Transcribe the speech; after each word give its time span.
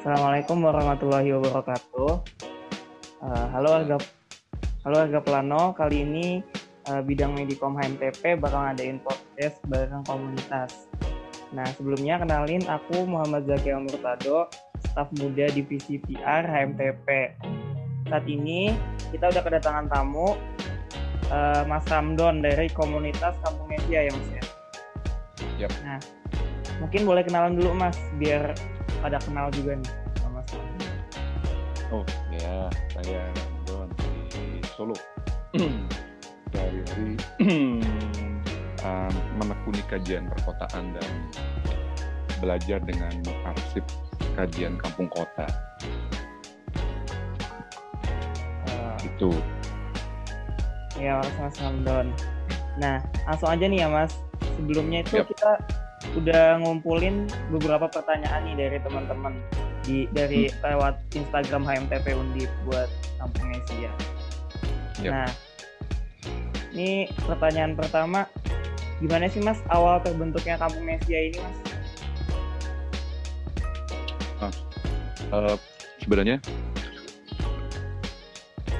Assalamualaikum 0.00 0.64
warahmatullahi 0.64 1.28
wabarakatuh. 1.36 2.24
Uh, 3.20 3.46
halo 3.52 3.68
warga, 3.68 4.00
halo 4.80 4.96
warga 4.96 5.20
Plano. 5.20 5.76
Kali 5.76 6.08
ini 6.08 6.40
uh, 6.88 7.04
bidang 7.04 7.36
Medikom 7.36 7.76
HMTP 7.76 8.40
bakal 8.40 8.64
ngadain 8.64 8.96
podcast 9.04 9.60
bareng 9.68 10.00
komunitas. 10.08 10.88
Nah 11.52 11.68
sebelumnya 11.76 12.16
kenalin 12.16 12.64
aku 12.64 13.04
Muhammad 13.04 13.44
Zaki 13.44 13.76
Murtado, 13.76 14.48
staf 14.88 15.12
muda 15.20 15.52
divisi 15.52 16.00
PR 16.00 16.48
HMTP. 16.48 17.36
Saat 18.08 18.24
ini 18.24 18.72
kita 19.12 19.28
udah 19.28 19.42
kedatangan 19.44 19.92
tamu 19.92 20.32
uh, 21.28 21.62
Mas 21.68 21.84
Ramdon 21.92 22.40
dari 22.40 22.72
komunitas 22.72 23.36
Kampung 23.44 23.68
Media 23.68 24.08
ya 24.08 24.12
Mas 24.16 24.28
ya. 24.32 24.44
Yep. 25.60 25.72
Nah 25.84 26.00
mungkin 26.80 27.04
boleh 27.04 27.20
kenalan 27.20 27.52
dulu 27.52 27.76
Mas 27.76 28.00
biar 28.16 28.56
pada 29.00 29.16
kenal 29.24 29.48
juga 29.52 29.76
nih 29.80 29.92
sama 30.20 30.40
Mas. 30.44 30.52
Oh 31.90 32.04
ya, 32.30 32.68
saya 32.94 33.20
Don 33.66 33.88
di 33.98 34.60
Solo. 34.76 34.96
Dari 36.50 36.82
hari 36.82 37.14
um, 38.86 39.14
menekuni 39.38 39.82
kajian 39.86 40.26
perkotaan 40.30 40.94
dan 40.98 41.10
belajar 42.42 42.82
dengan 42.82 43.14
arsip 43.46 43.84
kajian 44.34 44.74
kampung 44.78 45.06
kota. 45.10 45.46
Uh, 48.66 48.96
Itu. 49.06 49.30
ya 50.98 51.22
Mas 51.38 51.56
Mas. 51.62 52.08
Nah 52.76 52.98
langsung 53.26 53.50
aja 53.50 53.64
nih 53.66 53.86
ya 53.86 53.88
Mas. 53.88 54.12
Sebelumnya 54.58 55.06
itu 55.06 55.22
Yap. 55.22 55.28
kita 55.30 55.52
udah 56.16 56.58
ngumpulin 56.64 57.28
beberapa 57.52 57.86
pertanyaan 57.86 58.44
nih 58.48 58.56
dari 58.56 58.78
teman-teman 58.82 59.34
di 59.84 60.08
dari 60.12 60.48
lewat 60.64 61.00
Instagram 61.12 61.62
HMTP 61.64 62.16
Undip 62.16 62.50
buat 62.68 62.88
Kampung 63.20 63.48
Asia. 63.52 63.92
Yap. 65.00 65.12
Nah, 65.12 65.30
ini 66.72 67.08
pertanyaan 67.24 67.76
pertama, 67.76 68.28
gimana 69.00 69.28
sih 69.28 69.40
Mas 69.40 69.60
awal 69.72 70.00
terbentuknya 70.00 70.56
Kampung 70.56 70.88
Asia 70.88 71.20
ini 71.30 71.38
Mas? 71.40 71.70
Eh, 75.30 75.56
sebenarnya 76.02 76.42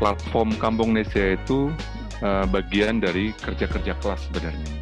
platform 0.03 0.51
Kampung 0.59 0.99
Nesia 0.99 1.39
itu 1.39 1.71
eh, 2.25 2.45
bagian 2.51 2.99
dari 2.99 3.31
kerja-kerja 3.39 3.95
kelas 4.03 4.27
sebenarnya. 4.27 4.80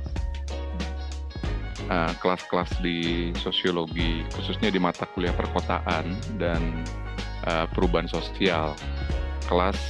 Eh, 1.89 2.13
kelas-kelas 2.21 2.85
di 2.85 3.33
sosiologi, 3.41 4.21
khususnya 4.37 4.69
di 4.69 4.77
mata 4.77 5.09
kuliah 5.09 5.33
perkotaan 5.33 6.13
dan 6.37 6.85
eh, 7.49 7.65
perubahan 7.73 8.05
sosial. 8.05 8.77
Kelas 9.49 9.81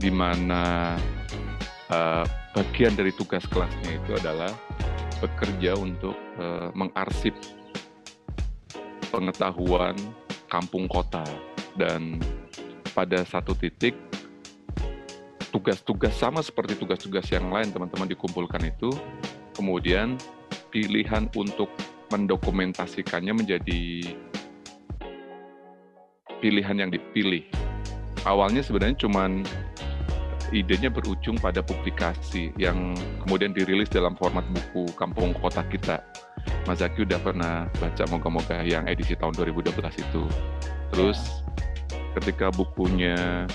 di 0.00 0.08
mana 0.08 0.96
eh, 1.92 2.24
bagian 2.56 2.96
dari 2.96 3.12
tugas 3.12 3.44
kelasnya 3.52 4.00
itu 4.00 4.16
adalah 4.16 4.48
bekerja 5.20 5.76
untuk 5.76 6.16
eh, 6.40 6.72
mengarsip 6.72 7.36
pengetahuan 9.12 10.00
kampung 10.48 10.88
kota 10.88 11.28
dan 11.76 12.16
pada 12.96 13.28
satu 13.28 13.52
titik 13.52 13.92
tugas-tugas 15.52 16.16
sama 16.16 16.40
seperti 16.40 16.80
tugas-tugas 16.80 17.28
yang 17.28 17.52
lain 17.52 17.68
teman-teman 17.68 18.08
dikumpulkan 18.08 18.72
itu 18.72 18.88
kemudian 19.52 20.16
pilihan 20.70 21.26
untuk 21.34 21.70
mendokumentasikannya 22.10 23.34
menjadi 23.34 24.14
pilihan 26.40 26.76
yang 26.80 26.90
dipilih 26.90 27.44
awalnya 28.24 28.64
sebenarnya 28.64 29.06
cuman 29.06 29.44
idenya 30.50 30.90
berujung 30.90 31.38
pada 31.38 31.62
publikasi 31.62 32.50
yang 32.58 32.98
kemudian 33.22 33.54
dirilis 33.54 33.86
dalam 33.86 34.18
format 34.18 34.42
buku 34.50 34.90
kampung 34.98 35.30
kota 35.38 35.62
kita 35.70 36.02
Mas 36.68 36.80
Zaki 36.80 37.02
udah 37.02 37.20
pernah 37.20 37.54
baca 37.80 38.04
moga-moga 38.12 38.62
yang 38.62 38.86
edisi 38.86 39.16
tahun 39.16 39.34
2012 39.36 39.74
itu. 40.00 40.22
Terus 40.92 41.42
ketika 42.18 42.52
bukunya 42.52 43.46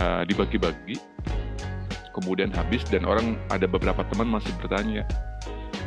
uh, 0.00 0.22
dibagi-bagi, 0.24 0.96
kemudian 2.14 2.52
habis 2.54 2.80
dan 2.88 3.04
orang 3.04 3.36
ada 3.50 3.68
beberapa 3.68 4.04
teman 4.08 4.30
masih 4.30 4.52
bertanya, 4.62 5.04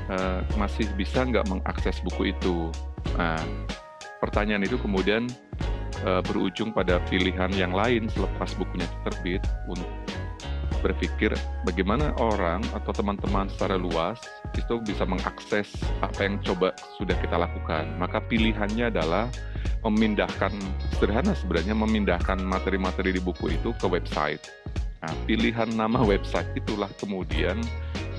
uh, 0.09 0.41
masih 0.57 0.89
bisa 0.97 1.23
nggak 1.23 1.47
mengakses 1.47 2.01
buku 2.03 2.33
itu? 2.33 2.73
Nah, 3.15 3.39
pertanyaan 4.19 4.65
itu 4.65 4.75
kemudian 4.81 5.29
uh, 6.03 6.21
berujung 6.25 6.75
pada 6.75 6.99
pilihan 7.07 7.49
yang 7.55 7.71
lain 7.71 8.11
selepas 8.11 8.51
bukunya 8.57 8.87
terbit 9.07 9.41
untuk 9.69 9.87
berpikir 10.79 11.35
bagaimana 11.67 12.15
orang 12.23 12.63
atau 12.71 12.95
teman-teman 12.95 13.51
secara 13.51 13.75
luas 13.75 14.15
itu 14.55 14.79
bisa 14.79 15.03
mengakses 15.03 15.67
apa 15.99 16.23
yang 16.23 16.39
coba 16.39 16.71
sudah 16.95 17.15
kita 17.19 17.35
lakukan. 17.35 17.99
Maka 17.99 18.23
pilihannya 18.23 18.87
adalah 18.87 19.27
memindahkan 19.83 20.51
sederhana 20.95 21.35
sebenarnya 21.35 21.75
memindahkan 21.75 22.39
materi-materi 22.43 23.15
di 23.15 23.21
buku 23.21 23.59
itu 23.59 23.75
ke 23.75 23.87
website. 23.87 24.43
Nah, 24.99 25.13
pilihan 25.23 25.71
nama 25.75 26.03
website 26.03 26.47
itulah 26.59 26.91
kemudian 26.99 27.59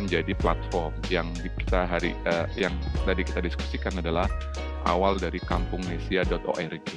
menjadi 0.00 0.32
platform 0.36 0.92
yang 1.12 1.28
kita 1.36 1.84
hari 1.84 2.16
eh, 2.24 2.46
yang 2.56 2.72
tadi 3.04 3.22
kita 3.24 3.44
diskusikan 3.44 3.92
adalah 4.00 4.26
awal 4.88 5.20
dari 5.20 5.36
kampungnesia.org. 5.44 6.90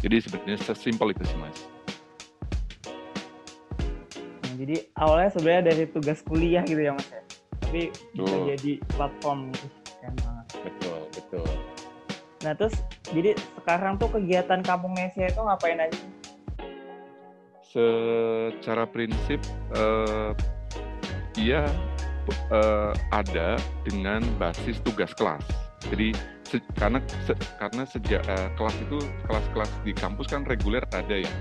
Jadi 0.00 0.16
sebenarnya 0.22 0.58
sesimpel 0.62 1.10
itu 1.10 1.24
sih 1.26 1.38
mas. 1.40 1.58
Nah, 4.46 4.54
jadi 4.60 4.76
awalnya 4.94 5.30
sebenarnya 5.34 5.62
dari 5.74 5.84
tugas 5.90 6.22
kuliah 6.22 6.62
gitu 6.62 6.78
ya 6.78 6.92
Mas 6.94 7.08
ya. 7.10 7.22
Tapi 7.66 7.90
bisa 8.14 8.36
Betul. 8.36 8.46
jadi 8.54 8.72
platform 8.94 9.38
gitu. 9.50 9.68
Banget. 10.06 10.46
Betul 10.62 11.00
betul. 11.10 11.46
Nah 12.46 12.52
terus 12.54 12.74
jadi 13.10 13.34
sekarang 13.58 13.98
tuh 13.98 14.06
kegiatan 14.14 14.62
Kampung 14.62 14.94
Asia 14.94 15.26
itu 15.26 15.40
ngapain 15.42 15.82
aja? 15.82 15.98
secara 17.76 18.88
prinsip 18.88 19.36
eh, 19.76 20.32
ia 21.36 21.68
eh, 22.32 22.92
ada 23.12 23.60
dengan 23.86 24.22
basis 24.40 24.82
tugas 24.82 25.12
kelas. 25.14 25.42
Jadi 25.86 26.10
se- 26.42 26.64
karena 26.78 26.98
se- 27.26 27.38
karena 27.58 27.82
sejak 27.86 28.22
eh, 28.26 28.48
kelas 28.58 28.76
itu 28.82 28.98
kelas-kelas 29.30 29.70
di 29.86 29.92
kampus 29.94 30.26
kan 30.30 30.42
reguler 30.46 30.82
ada 30.94 31.16
ya 31.22 31.34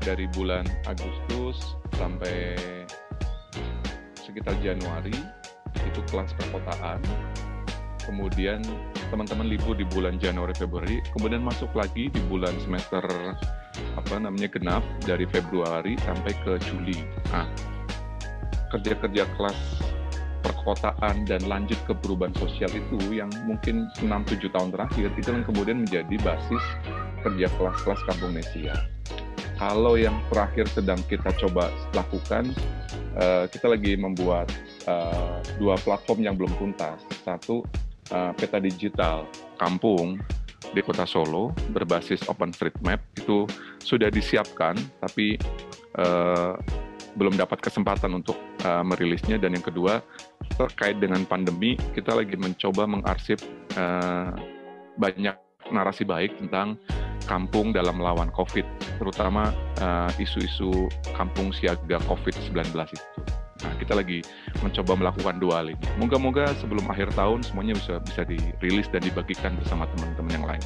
dari 0.00 0.30
bulan 0.32 0.62
Agustus 0.86 1.76
sampai 1.98 2.54
sekitar 4.22 4.54
Januari 4.62 5.16
itu 5.82 6.00
kelas 6.12 6.30
perkotaan. 6.38 7.02
Kemudian 8.06 8.62
teman-teman 9.10 9.50
libur 9.50 9.74
di 9.74 9.82
bulan 9.82 10.14
Januari 10.22 10.54
Februari, 10.54 11.02
kemudian 11.10 11.42
masuk 11.42 11.74
lagi 11.74 12.06
di 12.06 12.22
bulan 12.30 12.54
semester 12.62 13.02
apa 13.98 14.14
namanya 14.22 14.46
genap 14.46 14.86
dari 15.02 15.26
Februari 15.26 15.98
sampai 16.06 16.32
ke 16.46 16.54
Juli. 16.70 17.02
Nah, 17.34 17.50
kerja-kerja 18.76 19.24
kelas 19.40 19.58
perkotaan 20.44 21.26
dan 21.26 21.42
lanjut 21.46 21.78
ke 21.86 21.94
perubahan 21.96 22.34
sosial 22.38 22.70
itu 22.70 22.98
yang 23.10 23.30
mungkin 23.48 23.88
6-7 24.02 24.50
tahun 24.52 24.70
terakhir 24.74 25.08
itu 25.16 25.28
yang 25.32 25.46
kemudian 25.46 25.78
menjadi 25.82 26.16
basis 26.22 26.64
kerja 27.26 27.46
kelas-kelas 27.58 28.00
Kampung 28.06 28.34
Nesia. 28.34 28.74
Kalau 29.56 29.96
yang 29.96 30.14
terakhir 30.28 30.68
sedang 30.68 31.00
kita 31.08 31.32
coba 31.40 31.72
lakukan, 31.96 32.52
eh, 33.16 33.48
kita 33.48 33.72
lagi 33.72 33.96
membuat 33.96 34.52
eh, 34.86 35.36
dua 35.58 35.74
platform 35.82 36.22
yang 36.22 36.36
belum 36.36 36.52
tuntas. 36.60 37.00
Satu, 37.24 37.64
eh, 38.12 38.32
peta 38.36 38.60
digital 38.60 39.26
kampung 39.56 40.20
di 40.70 40.84
kota 40.84 41.08
Solo 41.08 41.56
berbasis 41.72 42.22
OpenStreetMap 42.28 43.00
itu 43.16 43.48
sudah 43.80 44.12
disiapkan, 44.12 44.76
tapi 45.00 45.38
belum 47.16 47.34
dapat 47.40 47.58
kesempatan 47.64 48.12
untuk 48.20 48.36
eh, 48.62 48.84
merilisnya. 48.84 49.40
Dan 49.40 49.56
yang 49.56 49.64
kedua, 49.64 50.04
terkait 50.54 51.00
dengan 51.00 51.24
pandemi, 51.24 51.74
kita 51.96 52.14
lagi 52.14 52.36
mencoba 52.36 52.84
mengarsip 52.84 53.40
eh, 53.74 54.30
banyak 54.96 55.36
narasi 55.72 56.06
baik 56.06 56.38
tentang 56.38 56.78
kampung 57.26 57.74
dalam 57.74 57.98
melawan 57.98 58.30
COVID, 58.30 58.64
terutama 59.02 59.50
eh, 59.80 60.22
isu-isu 60.22 60.86
kampung 61.16 61.50
siaga 61.50 61.98
COVID-19 62.06 62.70
itu. 62.70 63.06
Nah, 63.64 63.72
kita 63.80 63.96
lagi 63.96 64.20
mencoba 64.60 64.92
melakukan 64.94 65.40
dua 65.40 65.64
hal 65.64 65.72
ini. 65.72 65.86
Moga-moga 65.96 66.52
sebelum 66.60 66.84
akhir 66.92 67.16
tahun 67.16 67.40
semuanya 67.40 67.74
bisa 67.74 67.98
bisa 68.04 68.22
dirilis 68.28 68.86
dan 68.92 69.00
dibagikan 69.00 69.56
bersama 69.56 69.88
teman-teman 69.96 70.32
yang 70.36 70.46
lain. 70.46 70.64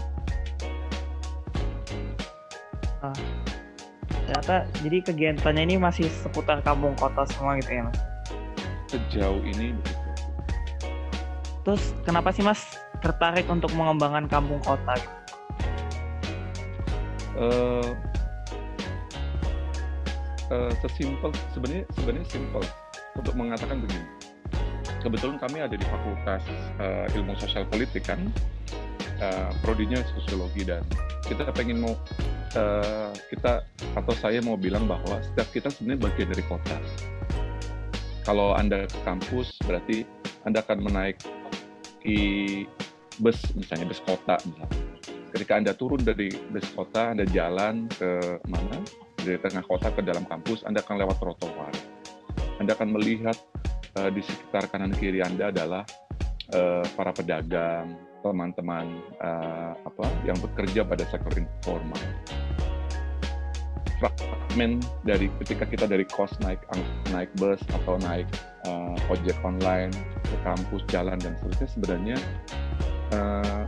Ternyata 4.31 4.71
jadi 4.87 4.99
kegiatannya 5.03 5.63
ini 5.67 5.77
masih 5.83 6.07
seputar 6.23 6.63
kampung 6.63 6.95
kota 6.95 7.27
semua 7.35 7.59
gitu 7.59 7.83
ya 7.83 7.83
Mas. 7.91 7.99
Sejauh 8.87 9.43
ini 9.43 9.75
begitu. 9.75 10.03
Terus 11.67 11.83
kenapa 12.07 12.31
sih 12.31 12.47
Mas 12.47 12.79
tertarik 13.03 13.51
untuk 13.51 13.75
mengembangkan 13.75 14.31
kampung 14.31 14.63
kota? 14.63 14.95
Gitu? 14.95 15.21
uh, 17.41 17.91
uh, 20.53 20.73
sesimpel 20.85 21.33
sebenarnya 21.57 21.85
sebenarnya 21.97 22.27
simpel 22.29 22.63
untuk 23.17 23.35
mengatakan 23.35 23.81
begini. 23.83 24.07
Kebetulan 25.01 25.41
kami 25.41 25.65
ada 25.65 25.73
di 25.73 25.87
Fakultas 25.89 26.45
uh, 26.77 27.09
Ilmu 27.17 27.33
Sosial 27.41 27.65
Politik 27.73 28.05
kan, 28.05 28.21
uh, 29.25 29.49
prodinya 29.65 29.97
sosiologi 30.13 30.69
dan 30.69 30.85
kita 31.25 31.49
pengen 31.57 31.81
mau 31.81 31.97
uh, 32.57 33.13
kita 33.29 33.63
atau 33.95 34.15
saya 34.19 34.41
mau 34.41 34.55
bilang 34.59 34.87
bahwa 34.87 35.21
setiap 35.23 35.49
kita 35.51 35.69
sebenarnya 35.71 36.11
bagian 36.11 36.29
dari 36.31 36.45
kota. 36.47 36.77
Kalau 38.25 38.55
anda 38.55 38.87
ke 38.87 38.99
kampus 39.03 39.59
berarti 39.65 40.05
anda 40.45 40.63
akan 40.63 40.79
menaiki 40.87 42.21
bus 43.21 43.39
misalnya 43.59 43.91
bus 43.91 44.03
kota 44.03 44.39
misalnya. 44.47 44.81
Ketika 45.31 45.53
anda 45.63 45.73
turun 45.75 46.03
dari 46.03 46.31
bus 46.51 46.67
kota, 46.75 47.15
anda 47.15 47.23
jalan 47.29 47.87
ke 47.95 48.43
mana? 48.51 48.83
Dari 49.21 49.37
tengah 49.37 49.63
kota 49.69 49.93
ke 49.93 50.01
dalam 50.01 50.25
kampus, 50.25 50.65
anda 50.65 50.81
akan 50.81 50.97
lewat 51.05 51.21
trotoar 51.21 51.75
anda 52.61 52.77
akan 52.77 52.93
melihat 52.93 53.41
uh, 53.97 54.13
di 54.13 54.21
sekitar 54.21 54.69
kanan 54.69 54.93
kiri 54.93 55.25
Anda 55.25 55.49
adalah 55.49 55.89
uh, 56.53 56.85
para 56.93 57.17
pedagang, 57.17 57.97
teman-teman 58.21 59.01
uh, 59.17 59.73
apa 59.81 60.05
yang 60.29 60.37
bekerja 60.37 60.85
pada 60.85 61.09
sektor 61.09 61.33
informal. 61.41 61.97
Fragmen 64.51 64.83
dari 65.07 65.31
ketika 65.39 65.63
kita 65.63 65.87
dari 65.87 66.03
kos 66.03 66.35
naik 66.43 66.59
naik 67.15 67.31
bus 67.39 67.63
atau 67.71 68.03
naik 68.03 68.27
uh, 68.67 68.99
ojek 69.07 69.39
online 69.47 69.95
ke 70.27 70.35
kampus, 70.43 70.83
jalan 70.91 71.23
dan 71.23 71.39
seterusnya 71.39 71.69
sebenarnya 71.71 72.17
uh, 73.15 73.63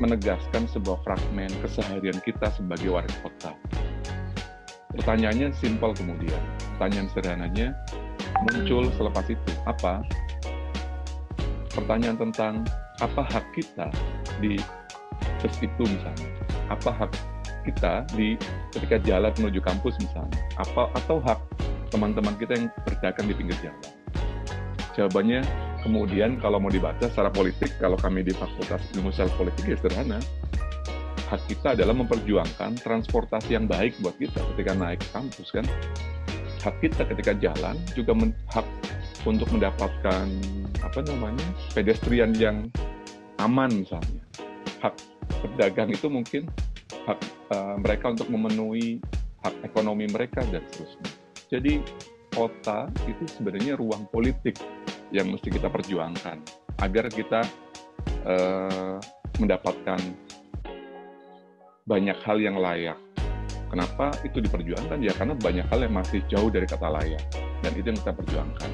menegaskan 0.00 0.64
sebuah 0.72 1.04
fragmen 1.04 1.52
keseharian 1.60 2.16
kita 2.24 2.48
sebagai 2.56 2.96
warga 2.96 3.12
kota. 3.20 3.52
Pertanyaannya 4.96 5.52
simpel 5.52 5.92
kemudian. 5.92 6.40
Pertanyaan 6.80 7.12
sederhananya, 7.12 7.76
muncul 8.48 8.88
selepas 8.96 9.28
itu 9.28 9.52
apa 9.68 10.00
pertanyaan 11.76 12.16
tentang 12.16 12.64
apa 13.04 13.20
hak 13.20 13.44
kita 13.52 13.92
di 14.40 14.56
bus 15.44 15.60
itu 15.60 15.84
misalnya 15.84 16.32
apa 16.72 16.88
hak 16.88 17.12
kita 17.62 18.06
di 18.14 18.34
ketika 18.74 18.98
jalan 19.02 19.32
menuju 19.38 19.60
kampus 19.62 19.94
misalnya 20.02 20.38
apa 20.58 20.90
atau 20.98 21.22
hak 21.22 21.38
teman-teman 21.94 22.34
kita 22.36 22.56
yang 22.56 22.66
berdagang 22.84 23.26
di 23.28 23.34
pinggir 23.34 23.58
jalan? 23.62 23.92
Jawabannya 24.92 25.40
kemudian 25.80 26.36
kalau 26.38 26.60
mau 26.60 26.68
dibaca 26.68 27.08
secara 27.08 27.32
politik 27.32 27.72
kalau 27.80 27.96
kami 27.96 28.20
di 28.22 28.36
Fakultas 28.36 28.84
Ilmu 28.92 29.08
Sosial 29.10 29.32
Politik 29.40 29.64
ya 29.64 29.76
sederhana 29.80 30.20
hak 31.32 31.48
kita 31.48 31.72
adalah 31.72 31.96
memperjuangkan 31.96 32.76
transportasi 32.84 33.56
yang 33.56 33.64
baik 33.64 33.96
buat 34.04 34.12
kita 34.20 34.36
ketika 34.52 34.76
naik 34.76 35.00
ke 35.00 35.08
kampus 35.16 35.48
kan? 35.48 35.64
Hak 36.60 36.76
kita 36.84 37.08
ketika 37.08 37.32
jalan 37.40 37.80
juga 37.96 38.12
men, 38.12 38.36
hak 38.52 38.68
untuk 39.24 39.48
mendapatkan 39.48 40.28
apa 40.84 41.00
namanya 41.08 41.48
pedestrian 41.72 42.36
yang 42.36 42.68
aman 43.40 43.72
misalnya. 43.72 44.22
Hak 44.84 45.00
pedagang 45.40 45.88
itu 45.88 46.12
mungkin 46.12 46.52
hak 47.08 47.18
uh, 47.52 47.76
mereka 47.78 48.14
untuk 48.14 48.28
memenuhi 48.30 49.02
hak 49.42 49.54
ekonomi 49.66 50.06
mereka 50.10 50.42
dan 50.50 50.62
seterusnya 50.70 51.08
jadi 51.50 51.72
kota 52.32 52.88
itu 53.04 53.24
sebenarnya 53.28 53.76
ruang 53.76 54.08
politik 54.08 54.56
yang 55.12 55.28
mesti 55.28 55.52
kita 55.52 55.68
perjuangkan 55.68 56.40
agar 56.80 57.06
kita 57.12 57.44
uh, 58.24 58.96
mendapatkan 59.36 60.00
banyak 61.82 62.16
hal 62.24 62.38
yang 62.38 62.56
layak 62.56 62.96
Kenapa 63.72 64.12
itu 64.20 64.44
diperjuangkan? 64.44 65.00
Ya 65.00 65.16
karena 65.16 65.32
banyak 65.32 65.64
hal 65.72 65.88
yang 65.88 65.96
masih 65.96 66.20
jauh 66.28 66.52
dari 66.52 66.68
kata 66.68 66.92
layak. 66.92 67.24
Dan 67.64 67.72
itu 67.72 67.88
yang 67.88 67.98
kita 68.04 68.12
perjuangkan. 68.12 68.70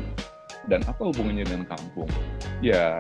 Dan 0.67 0.83
apa 0.91 1.07
hubungannya 1.07 1.47
dengan 1.47 1.71
kampung? 1.71 2.11
Ya 2.59 2.99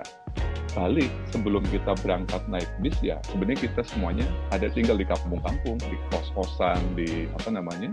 balik 0.76 1.10
sebelum 1.32 1.64
kita 1.68 1.96
berangkat 2.04 2.42
naik 2.50 2.68
bis 2.84 2.96
ya 3.00 3.16
sebenarnya 3.30 3.68
kita 3.70 3.82
semuanya 3.86 4.26
ada 4.52 4.68
tinggal 4.72 4.96
di 4.96 5.06
kampung-kampung, 5.08 5.80
di 5.80 5.96
kos-kosan, 6.12 6.80
di 6.98 7.30
apa 7.32 7.48
namanya, 7.52 7.90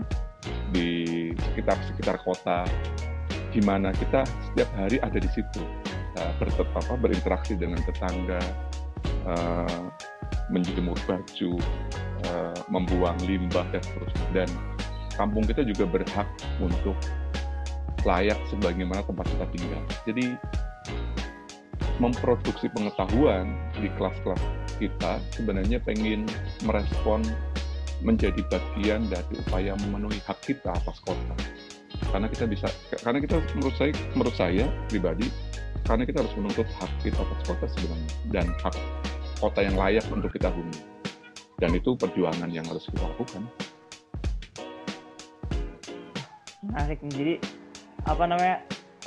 di 0.74 1.32
sekitar-sekitar 1.52 2.20
kota, 2.22 2.68
gimana 3.54 3.92
kita 3.96 4.24
setiap 4.50 4.70
hari 4.76 5.00
ada 5.00 5.16
di 5.16 5.30
situ, 5.32 5.62
apa, 6.16 6.94
berinteraksi 6.96 7.56
dengan 7.56 7.80
tetangga, 7.84 8.40
uh, 9.24 9.88
menjemur 10.52 10.96
baju, 11.08 11.58
uh, 12.28 12.58
membuang 12.68 13.16
limbah 13.24 13.66
dan 13.72 13.82
seterusnya. 13.82 14.28
Dan 14.32 14.48
kampung 15.16 15.44
kita 15.48 15.64
juga 15.64 15.88
berhak 15.88 16.28
untuk 16.60 16.96
layak 18.06 18.38
sebagaimana 18.52 19.02
tempat 19.02 19.26
kita 19.26 19.46
tinggal. 19.50 19.82
Jadi 20.06 20.26
memproduksi 21.96 22.68
pengetahuan 22.72 23.56
di 23.78 23.88
kelas-kelas 23.96 24.40
kita 24.76 25.18
sebenarnya 25.32 25.80
pengen 25.80 26.28
merespon 26.64 27.24
menjadi 28.04 28.44
bagian 28.52 29.08
dari 29.08 29.34
upaya 29.40 29.72
memenuhi 29.88 30.20
hak 30.28 30.36
kita 30.44 30.72
atas 30.72 31.00
kota. 31.00 31.34
Karena 32.12 32.28
kita 32.28 32.44
bisa, 32.44 32.68
karena 33.00 33.18
kita 33.24 33.40
menurut 33.56 33.76
saya, 33.80 33.92
menurut 34.12 34.36
saya 34.36 34.64
pribadi, 34.92 35.26
karena 35.88 36.04
kita 36.04 36.20
harus 36.20 36.34
menuntut 36.36 36.68
hak 36.76 36.92
kita 37.00 37.16
atas 37.16 37.40
kota 37.48 37.66
sebenarnya 37.72 38.10
dan 38.28 38.46
hak 38.60 38.76
kota 39.40 39.60
yang 39.64 39.76
layak 39.80 40.04
untuk 40.12 40.28
kita 40.32 40.52
huni 40.52 40.96
dan 41.56 41.72
itu 41.72 41.96
perjuangan 41.96 42.48
yang 42.52 42.64
harus 42.68 42.84
kita 42.88 43.00
lakukan. 43.04 43.42
Menarik. 46.66 46.98
Jadi 47.08 47.34
apa 48.04 48.24
namanya 48.28 48.56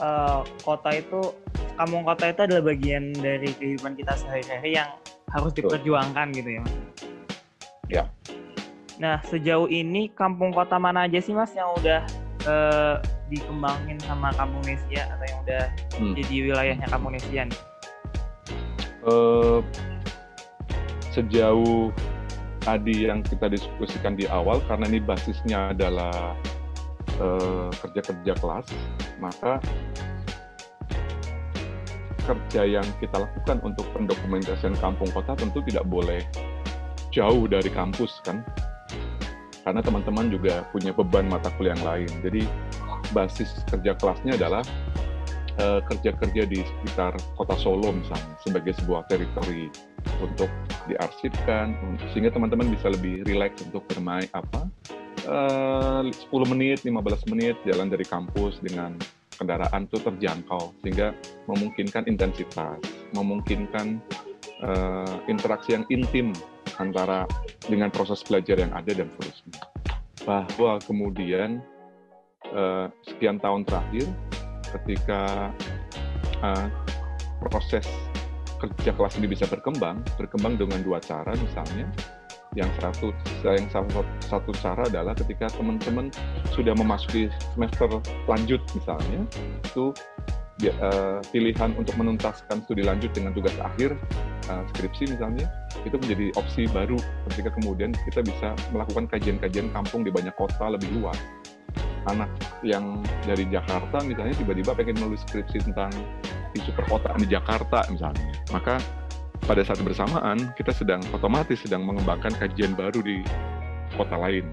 uh, 0.01 0.41
kota 0.65 0.89
itu 0.97 1.21
kampung 1.79 2.03
kota 2.03 2.35
itu 2.35 2.41
adalah 2.43 2.63
bagian 2.75 3.15
dari 3.15 3.55
kehidupan 3.55 3.95
kita 3.95 4.11
sehari-hari 4.19 4.75
yang 4.75 4.91
harus 5.31 5.55
diperjuangkan 5.55 6.35
gitu 6.35 6.49
ya 6.51 6.59
mas. 6.59 6.75
Ya. 7.87 8.03
Nah 8.99 9.23
sejauh 9.23 9.71
ini 9.71 10.11
kampung 10.11 10.51
kota 10.51 10.75
mana 10.75 11.07
aja 11.07 11.23
sih 11.23 11.31
mas 11.31 11.55
yang 11.55 11.71
udah 11.79 12.03
uh, 12.43 12.99
dikembangin 13.31 13.95
sama 14.03 14.35
kampung 14.35 14.59
Nesia 14.67 15.07
atau 15.07 15.23
yang 15.23 15.39
udah 15.47 15.63
hmm. 15.95 16.13
jadi 16.19 16.35
wilayahnya 16.51 16.87
kampung 16.91 17.15
Nesia 17.15 17.47
nih? 17.47 17.59
Uh, 19.07 19.63
sejauh 21.15 21.95
tadi 22.59 23.07
yang 23.07 23.23
kita 23.23 23.47
diskusikan 23.47 24.19
di 24.19 24.27
awal 24.27 24.59
karena 24.67 24.91
ini 24.91 24.99
basisnya 24.99 25.71
adalah 25.71 26.35
uh, 27.23 27.71
kerja-kerja 27.71 28.35
kelas 28.35 28.67
maka 29.23 29.63
kerja 32.29 32.61
yang 32.79 32.85
kita 33.01 33.25
lakukan 33.25 33.57
untuk 33.65 33.89
pendokumentasian 33.97 34.77
kampung 34.77 35.09
kota 35.09 35.33
tentu 35.33 35.65
tidak 35.65 35.89
boleh 35.89 36.21
jauh 37.09 37.49
dari 37.49 37.73
kampus 37.73 38.21
kan? 38.21 38.45
Karena 39.65 39.81
teman-teman 39.81 40.29
juga 40.29 40.65
punya 40.69 40.93
beban 40.93 41.25
mata 41.25 41.49
kuliah 41.57 41.73
yang 41.73 41.85
lain. 41.85 42.11
Jadi 42.21 42.41
basis 43.11 43.65
kerja 43.69 43.97
kelasnya 43.97 44.37
adalah 44.37 44.61
uh, 45.59 45.81
kerja-kerja 45.85 46.45
di 46.47 46.61
sekitar 46.61 47.17
kota 47.35 47.55
Solo 47.59 47.91
misalnya 47.91 48.33
sebagai 48.41 48.73
sebuah 48.79 49.09
teritori 49.11 49.69
untuk 50.23 50.49
diarsipkan 50.87 51.75
sehingga 52.13 52.33
teman-teman 52.33 52.71
bisa 52.73 52.89
lebih 52.89 53.25
rileks 53.27 53.61
untuk 53.67 53.85
bermain 53.91 54.25
apa 54.33 54.65
uh, 55.27 56.01
10 56.05 56.51
menit 56.53 56.81
15 56.85 57.31
menit 57.31 57.55
jalan 57.67 57.91
dari 57.91 58.05
kampus 58.07 58.61
dengan 58.63 58.95
kendaraan 59.39 59.87
itu 59.87 59.97
terjangkau 60.03 60.75
sehingga 60.83 61.15
memungkinkan 61.47 62.05
intensitas 62.11 62.77
memungkinkan 63.15 64.03
uh, 64.67 65.15
interaksi 65.31 65.79
yang 65.79 65.87
intim 65.87 66.35
antara 66.77 67.23
dengan 67.65 67.87
proses 67.89 68.19
belajar 68.27 68.59
yang 68.59 68.75
ada 68.75 68.91
dan 68.91 69.07
seterusnya 69.15 69.63
bahwa 70.27 70.77
kemudian 70.83 71.63
uh, 72.51 72.91
sekian 73.07 73.39
tahun 73.39 73.63
terakhir 73.63 74.05
ketika 74.77 75.49
uh, 76.43 76.67
proses 77.47 77.87
kerja 78.59 78.91
kelas 78.91 79.15
ini 79.15 79.31
bisa 79.31 79.47
berkembang, 79.47 80.03
berkembang 80.19 80.59
dengan 80.59 80.83
dua 80.83 80.99
cara 80.99 81.31
misalnya. 81.31 81.87
Yang 82.57 82.81
satu, 82.81 83.07
yang 83.45 83.69
satu, 84.25 84.49
cara 84.57 84.81
adalah 84.89 85.13
ketika 85.13 85.53
teman-teman 85.53 86.09
sudah 86.49 86.73
memasuki 86.73 87.29
semester 87.53 88.01
lanjut 88.25 88.57
misalnya, 88.73 89.21
itu 89.61 89.93
uh, 90.67 91.23
pilihan 91.31 91.71
untuk 91.79 91.95
menuntaskan 91.95 92.59
studi 92.67 92.83
lanjut 92.83 93.15
dengan 93.15 93.31
tugas 93.31 93.55
akhir 93.63 93.95
uh, 94.51 94.63
skripsi 94.75 95.15
misalnya 95.15 95.47
itu 95.87 95.95
menjadi 95.95 96.35
opsi 96.35 96.67
baru 96.67 96.99
ketika 97.31 97.55
kemudian 97.55 97.95
kita 98.11 98.19
bisa 98.25 98.51
melakukan 98.75 99.07
kajian-kajian 99.07 99.71
kampung 99.71 100.03
di 100.03 100.11
banyak 100.11 100.35
kota 100.35 100.75
lebih 100.75 100.91
luas. 100.99 101.15
Anak 102.07 102.31
yang 102.65 103.03
dari 103.23 103.45
Jakarta 103.47 104.01
misalnya 104.03 104.35
tiba-tiba 104.35 104.73
pengen 104.73 104.97
menulis 104.99 105.21
skripsi 105.29 105.69
tentang 105.69 105.91
isu 106.57 106.73
perkotaan 106.73 107.21
di 107.21 107.29
Jakarta 107.29 107.85
misalnya, 107.93 108.33
maka 108.49 108.81
pada 109.49 109.65
saat 109.65 109.81
bersamaan 109.81 110.53
kita 110.53 110.69
sedang 110.69 111.01
otomatis 111.09 111.65
sedang 111.65 111.81
mengembangkan 111.81 112.29
kajian 112.37 112.77
baru 112.77 113.01
di 113.01 113.25
kota 113.97 114.13
lain 114.13 114.45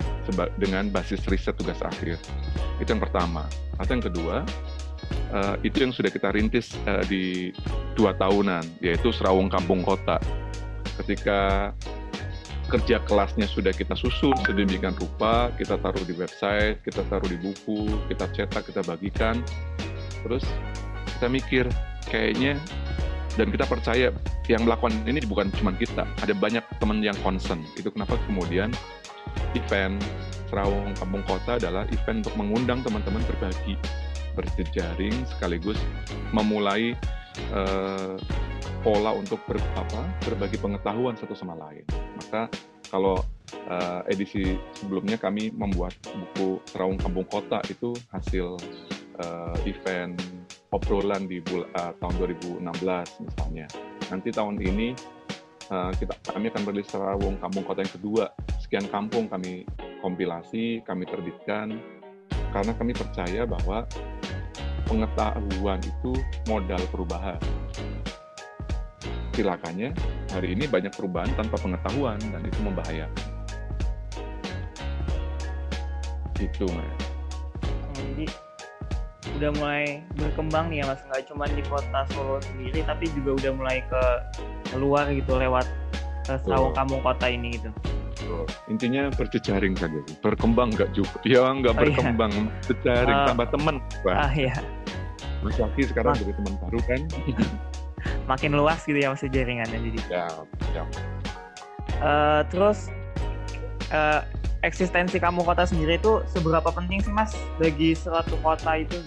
dengan 0.56 0.88
basis 0.88 1.20
riset 1.28 1.52
tugas 1.60 1.76
akhir. 1.84 2.16
Itu 2.80 2.96
yang 2.96 3.04
pertama. 3.04 3.44
Atau 3.76 4.00
yang 4.00 4.04
kedua, 4.08 4.36
uh, 5.36 5.60
itu 5.60 5.84
yang 5.84 5.92
sudah 5.92 6.08
kita 6.08 6.32
rintis 6.32 6.72
uh, 6.88 7.04
di 7.04 7.52
dua 7.92 8.16
tahunan, 8.16 8.80
yaitu 8.80 9.12
Serawung 9.12 9.52
Kampung 9.52 9.84
Kota. 9.84 10.16
Ketika 10.96 11.70
kerja 12.72 12.98
kelasnya 13.04 13.46
sudah 13.46 13.70
kita 13.76 13.92
susun 13.94 14.34
sedemikian 14.48 14.96
rupa, 14.96 15.52
kita 15.60 15.76
taruh 15.76 16.02
di 16.08 16.16
website, 16.16 16.80
kita 16.82 17.04
taruh 17.12 17.28
di 17.28 17.36
buku, 17.36 17.86
kita 18.08 18.26
cetak, 18.32 18.64
kita 18.72 18.80
bagikan, 18.82 19.44
terus 20.24 20.42
kita 21.14 21.28
mikir 21.28 21.64
kayaknya 22.08 22.58
dan 23.36 23.52
kita 23.52 23.68
percaya 23.68 24.08
yang 24.48 24.64
melakukan 24.64 24.96
ini 25.04 25.20
bukan 25.28 25.52
cuma 25.60 25.76
kita, 25.76 26.08
ada 26.24 26.32
banyak 26.32 26.64
teman 26.80 27.04
yang 27.04 27.16
concern. 27.20 27.60
Itu 27.76 27.92
kenapa 27.92 28.16
kemudian 28.24 28.72
event 29.52 30.00
Serawung 30.46 30.94
Kampung 30.96 31.24
Kota 31.26 31.58
adalah 31.58 31.84
event 31.90 32.24
untuk 32.24 32.36
mengundang 32.38 32.80
teman-teman 32.80 33.20
berbagi, 33.28 33.74
berjejaring 34.38 35.14
sekaligus 35.26 35.76
memulai 36.30 36.94
uh, 37.50 38.14
pola 38.86 39.10
untuk 39.12 39.42
ber, 39.50 39.58
apa, 39.74 40.06
berbagi 40.22 40.56
pengetahuan 40.62 41.18
satu 41.18 41.34
sama 41.34 41.58
lain. 41.58 41.82
Maka 42.14 42.46
kalau 42.86 43.18
uh, 43.66 44.00
edisi 44.06 44.54
sebelumnya 44.78 45.18
kami 45.18 45.50
membuat 45.50 45.98
buku 46.06 46.62
Serawung 46.70 46.96
Kampung 46.96 47.26
Kota 47.26 47.58
itu 47.66 47.90
hasil 48.14 48.54
uh, 49.18 49.56
event 49.66 50.14
obrolan 50.74 51.30
di 51.30 51.38
uh, 51.42 51.92
tahun 52.02 52.14
2016 52.18 52.62
misalnya. 53.22 53.66
Nanti 54.10 54.28
tahun 54.34 54.58
ini 54.58 54.94
uh, 55.70 55.92
kita 55.94 56.14
kami 56.30 56.50
akan 56.50 56.62
berilis 56.66 56.88
Sarawung 56.90 57.38
Kampung 57.38 57.64
Kota 57.66 57.82
yang 57.82 57.94
kedua. 57.94 58.24
Sekian 58.58 58.86
kampung 58.90 59.30
kami 59.30 59.62
kompilasi, 60.02 60.82
kami 60.82 61.06
terbitkan 61.06 61.78
karena 62.50 62.72
kami 62.74 62.92
percaya 62.96 63.46
bahwa 63.46 63.86
pengetahuan 64.86 65.78
itu 65.82 66.12
modal 66.46 66.82
perubahan. 66.90 67.38
Silakannya 69.36 69.92
hari 70.32 70.56
ini 70.56 70.64
banyak 70.64 70.96
perubahan 70.96 71.28
tanpa 71.36 71.60
pengetahuan 71.60 72.16
dan 72.32 72.40
itu 72.40 72.60
membahayakan. 72.64 73.28
Itu, 76.36 76.68
Mas. 76.72 77.00
Jadi 77.96 78.45
udah 79.36 79.50
mulai 79.58 80.00
berkembang 80.14 80.70
nih 80.70 80.82
ya 80.82 80.84
mas. 80.88 81.02
Nggak 81.10 81.22
cuma 81.30 81.44
di 81.50 81.62
kota 81.66 82.00
Solo 82.14 82.38
sendiri 82.42 82.80
tapi 82.86 83.10
juga 83.12 83.30
udah 83.42 83.52
mulai 83.58 83.78
ke 83.86 84.02
luar 84.78 85.10
gitu 85.10 85.36
lewat 85.36 85.66
uh, 86.30 86.38
Sarawak 86.42 86.78
Kampung 86.78 87.02
Kota 87.02 87.26
ini 87.26 87.58
gitu. 87.58 87.70
Intinya 88.66 89.06
berjejaring 89.14 89.78
saja 89.78 90.02
berkembang 90.24 90.74
nggak 90.74 90.90
juga. 90.96 91.18
Ya 91.22 91.46
nggak 91.46 91.74
oh, 91.74 91.78
iya. 91.78 91.82
berkembang. 91.94 92.32
Iya. 92.32 92.44
berjejaring 92.66 93.18
uh, 93.18 93.26
tambah 93.30 93.46
teman. 93.54 93.76
Ah 94.10 94.32
iya. 94.32 94.54
Mas 95.44 95.56
Yaki 95.60 95.86
sekarang 95.86 96.16
jadi 96.18 96.32
teman 96.34 96.54
baru 96.58 96.80
kan? 96.86 97.00
Makin 98.30 98.58
luas 98.58 98.82
gitu 98.82 98.98
ya 98.98 99.14
mas 99.14 99.22
jaringannya 99.22 99.78
jadi. 99.78 99.98
Ya, 100.10 100.26
ya. 100.74 100.82
Uh, 102.02 102.42
terus 102.50 102.90
uh, 103.94 104.26
eksistensi 104.66 105.22
kamu 105.22 105.46
kota 105.46 105.62
sendiri 105.62 106.02
itu 106.02 106.26
seberapa 106.26 106.66
penting 106.74 106.98
sih 106.98 107.14
mas 107.14 107.38
bagi 107.62 107.94
suatu 107.94 108.34
kota 108.42 108.82
itu? 108.82 108.98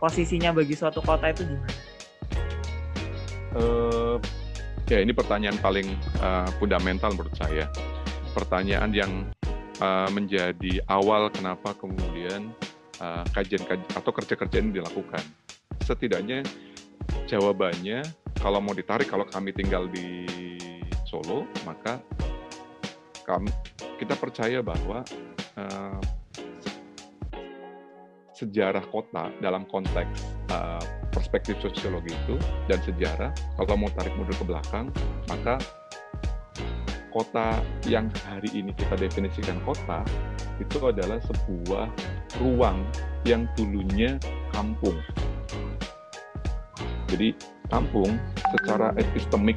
Posisinya 0.00 0.56
bagi 0.56 0.72
suatu 0.72 1.04
kota 1.04 1.28
itu 1.28 1.44
gimana? 1.44 1.76
Uh, 3.52 4.16
ya 4.88 5.04
ini 5.04 5.12
pertanyaan 5.12 5.60
paling 5.60 5.92
uh, 6.24 6.48
fundamental 6.56 7.12
menurut 7.12 7.36
saya. 7.36 7.68
Pertanyaan 8.32 8.90
yang 8.96 9.12
uh, 9.84 10.08
menjadi 10.08 10.80
awal 10.88 11.28
kenapa 11.28 11.76
kemudian 11.76 12.48
uh, 13.04 13.28
kajian, 13.36 13.60
kajian 13.68 13.92
atau 13.92 14.12
kerja-kerja 14.16 14.56
ini 14.64 14.80
dilakukan. 14.80 15.20
Setidaknya 15.84 16.40
jawabannya 17.28 18.00
kalau 18.40 18.64
mau 18.64 18.72
ditarik 18.72 19.10
kalau 19.10 19.28
kami 19.28 19.52
tinggal 19.52 19.84
di 19.90 20.24
Solo 21.08 21.48
maka 21.64 22.04
kami 23.28 23.52
kita 24.00 24.16
percaya 24.16 24.64
bahwa 24.64 25.04
uh, 25.60 26.00
sejarah 28.32 28.86
kota 28.88 29.28
dalam 29.44 29.68
konteks 29.68 30.24
uh, 30.48 30.80
perspektif 31.12 31.60
sosiologi 31.60 32.16
itu 32.16 32.40
dan 32.70 32.80
sejarah 32.80 33.30
kalau 33.60 33.76
mau 33.76 33.90
tarik 33.92 34.14
mundur 34.16 34.32
ke 34.38 34.46
belakang 34.48 34.88
maka 35.28 35.60
kota 37.12 37.58
yang 37.84 38.06
hari 38.24 38.48
ini 38.54 38.70
kita 38.72 38.94
definisikan 38.94 39.58
kota 39.66 40.06
itu 40.62 40.78
adalah 40.86 41.18
sebuah 41.22 41.90
ruang 42.38 42.82
yang 43.26 43.46
dulunya 43.58 44.18
kampung. 44.54 44.94
Jadi 47.08 47.32
kampung 47.72 48.20
secara 48.54 48.92
epistemik 49.00 49.56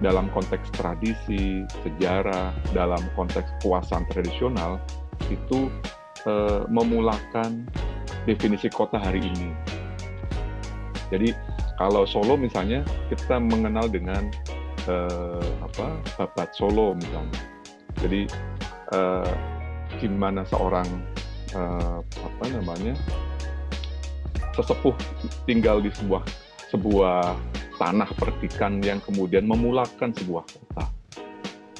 dalam 0.00 0.32
konteks 0.32 0.72
tradisi, 0.72 1.64
sejarah, 1.84 2.52
dalam 2.72 3.00
konteks 3.14 3.46
kekuasaan 3.60 4.08
tradisional 4.08 4.80
itu 5.28 5.68
e, 6.24 6.32
memulakan 6.72 7.68
definisi 8.24 8.72
kota 8.72 8.96
hari 8.96 9.20
ini. 9.20 9.52
Jadi 11.12 11.36
kalau 11.76 12.08
Solo 12.08 12.36
misalnya 12.36 12.84
kita 13.12 13.36
mengenal 13.40 13.88
dengan 13.92 14.28
e, 14.88 14.96
apa 15.60 16.00
babat 16.16 16.50
Solo 16.56 16.96
misalnya. 16.96 17.40
Jadi 18.00 18.24
e, 18.96 19.00
gimana 20.00 20.48
seorang 20.48 20.88
e, 21.52 21.60
apa 22.00 22.44
namanya 22.48 22.96
sesepuh 24.56 24.96
tinggal 25.44 25.84
di 25.84 25.92
sebuah 25.92 26.24
sebuah 26.72 27.36
tanah 27.80 28.12
perdikan 28.20 28.84
yang 28.84 29.00
kemudian 29.00 29.48
memulakan 29.48 30.12
sebuah 30.12 30.44
kota. 30.44 30.84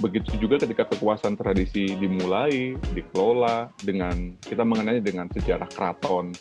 Begitu 0.00 0.40
juga 0.40 0.56
ketika 0.56 0.88
kekuasaan 0.88 1.36
tradisi 1.36 1.92
dimulai, 1.92 2.72
dikelola 2.96 3.68
dengan 3.84 4.32
kita 4.40 4.64
mengenai 4.64 5.04
dengan 5.04 5.28
sejarah 5.28 5.68
keraton, 5.68 6.32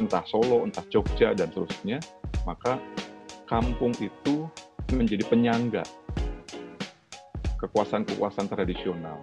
entah 0.00 0.24
Solo, 0.24 0.64
entah 0.64 0.80
Jogja 0.88 1.36
dan 1.36 1.52
seterusnya, 1.52 2.00
maka 2.48 2.80
kampung 3.44 3.92
itu 4.00 4.48
menjadi 4.96 5.28
penyangga 5.28 5.84
kekuasaan-kekuasaan 7.60 8.48
tradisional. 8.48 9.20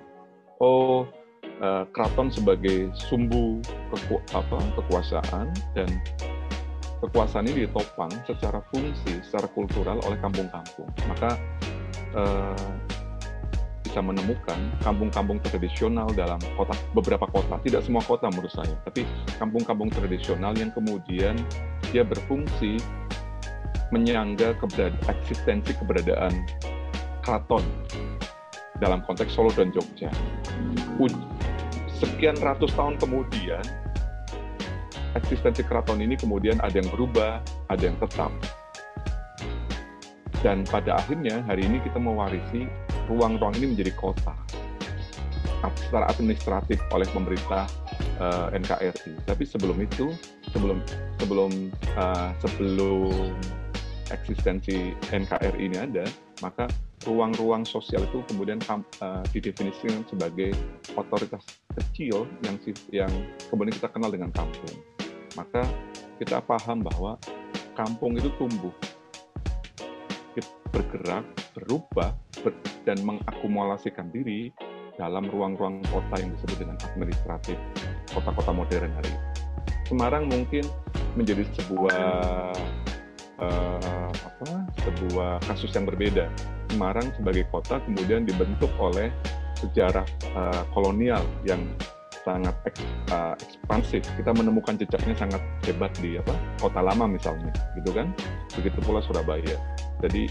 Oh, 0.62 1.10
eh, 1.42 1.84
keraton 1.90 2.30
sebagai 2.30 2.94
sumbu 3.10 3.58
keku, 3.90 4.22
apa, 4.38 4.58
kekuasaan 4.78 5.50
dan 5.74 5.90
kekuasaan 7.00 7.48
ini 7.48 7.68
ditopang 7.68 8.12
secara 8.28 8.60
fungsi, 8.72 9.24
secara 9.24 9.48
kultural 9.52 10.00
oleh 10.04 10.20
kampung-kampung. 10.20 10.90
Maka 11.08 11.40
eh, 12.16 12.68
bisa 13.90 14.06
menemukan 14.06 14.60
kampung-kampung 14.86 15.42
tradisional 15.42 16.14
dalam 16.14 16.38
kota 16.54 16.78
beberapa 16.94 17.26
kota, 17.26 17.58
tidak 17.66 17.82
semua 17.82 18.06
kota 18.06 18.30
menurut 18.30 18.54
saya, 18.54 18.76
tapi 18.86 19.02
kampung-kampung 19.42 19.90
tradisional 19.90 20.54
yang 20.54 20.70
kemudian 20.70 21.34
dia 21.90 22.06
berfungsi 22.06 22.78
menyangga 23.90 24.54
keberada 24.62 24.94
eksistensi 25.10 25.74
keberadaan 25.74 26.46
keraton 27.26 27.66
dalam 28.78 29.02
konteks 29.10 29.34
Solo 29.34 29.50
dan 29.58 29.74
Jogja. 29.74 30.14
Sekian 32.00 32.40
ratus 32.40 32.72
tahun 32.80 32.96
kemudian, 32.96 33.60
eksistensi 35.18 35.66
keraton 35.66 36.02
ini 36.04 36.14
kemudian 36.20 36.62
ada 36.62 36.76
yang 36.78 36.90
berubah, 36.94 37.42
ada 37.72 37.84
yang 37.84 37.98
tetap. 37.98 38.30
Dan 40.40 40.64
pada 40.64 41.02
akhirnya 41.02 41.44
hari 41.50 41.68
ini 41.68 41.84
kita 41.84 42.00
mewarisi 42.00 42.70
ruang-ruang 43.12 43.58
ini 43.60 43.76
menjadi 43.76 43.92
kota 43.98 44.32
secara 45.76 46.08
administratif 46.08 46.80
oleh 46.96 47.04
pemerintah 47.12 47.68
uh, 48.24 48.48
eh, 48.54 48.60
NKRI. 48.64 49.28
Tapi 49.28 49.44
sebelum 49.44 49.76
itu, 49.84 50.16
sebelum 50.56 50.80
sebelum 51.20 51.52
uh, 52.00 52.32
sebelum 52.40 53.36
eksistensi 54.08 54.96
NKRI 55.12 55.60
ini 55.60 55.78
ada, 55.78 56.08
maka 56.40 56.72
ruang-ruang 57.04 57.68
sosial 57.68 58.08
itu 58.08 58.24
kemudian 58.32 58.60
uh, 58.72 59.24
didefinisikan 59.36 60.08
sebagai 60.08 60.56
otoritas 60.96 61.44
kecil 61.76 62.28
yang 62.44 62.56
yang 62.92 63.12
kemudian 63.48 63.76
kita 63.76 63.88
kenal 63.92 64.12
dengan 64.12 64.32
kampung 64.36 64.99
maka 65.38 65.66
kita 66.18 66.42
paham 66.44 66.82
bahwa 66.84 67.20
kampung 67.76 68.18
itu 68.18 68.30
tumbuh, 68.36 68.74
bergerak, 70.70 71.26
berubah, 71.58 72.14
ber, 72.46 72.54
dan 72.86 72.98
mengakumulasikan 73.04 74.10
diri 74.14 74.54
dalam 75.00 75.32
ruang-ruang 75.32 75.80
kota 75.88 76.16
yang 76.20 76.36
disebut 76.36 76.58
dengan 76.60 76.78
administratif 76.92 77.58
kota-kota 78.12 78.52
modern 78.52 78.92
hari 79.00 79.10
ini. 79.10 79.22
Semarang 79.88 80.30
mungkin 80.30 80.64
menjadi 81.18 81.48
sebuah 81.58 82.04
uh, 83.42 84.12
apa 84.12 84.52
sebuah 84.86 85.42
kasus 85.48 85.72
yang 85.74 85.88
berbeda. 85.88 86.30
Semarang 86.70 87.10
sebagai 87.18 87.50
kota 87.50 87.82
kemudian 87.88 88.28
dibentuk 88.28 88.70
oleh 88.78 89.10
sejarah 89.58 90.06
uh, 90.38 90.64
kolonial 90.76 91.24
yang 91.48 91.64
sangat 92.30 92.56
eks, 92.70 92.86
uh, 93.10 93.34
ekspansif. 93.42 94.06
Kita 94.14 94.30
menemukan 94.38 94.78
jejaknya 94.78 95.18
sangat 95.18 95.42
hebat 95.66 95.90
di 95.98 96.22
apa 96.22 96.38
kota 96.62 96.86
lama 96.86 97.10
misalnya, 97.10 97.50
gitu 97.74 97.90
kan? 97.98 98.14
Begitu 98.54 98.78
pula 98.86 99.02
Surabaya. 99.02 99.58
Jadi 100.06 100.30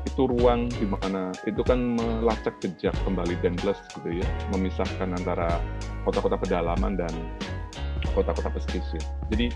itu 0.00 0.22
ruang 0.26 0.66
di 0.74 0.88
mana 0.90 1.30
itu 1.46 1.62
kan 1.62 1.78
melacak 1.94 2.56
jejak 2.58 2.96
kembali 3.06 3.38
Denbles 3.38 3.78
gitu 3.94 4.18
ya, 4.18 4.26
memisahkan 4.50 5.14
antara 5.14 5.62
kota-kota 6.02 6.34
pedalaman 6.34 6.98
dan 6.98 7.12
kota-kota 8.10 8.50
pesisir. 8.50 9.00
Jadi 9.30 9.54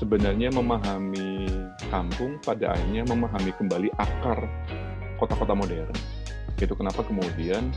sebenarnya 0.00 0.48
memahami 0.50 1.46
kampung 1.92 2.40
pada 2.40 2.72
akhirnya 2.72 3.04
memahami 3.04 3.52
kembali 3.54 3.88
akar 4.00 4.48
kota-kota 5.20 5.52
modern. 5.52 5.92
Itu 6.56 6.72
kenapa 6.72 7.04
kemudian 7.04 7.68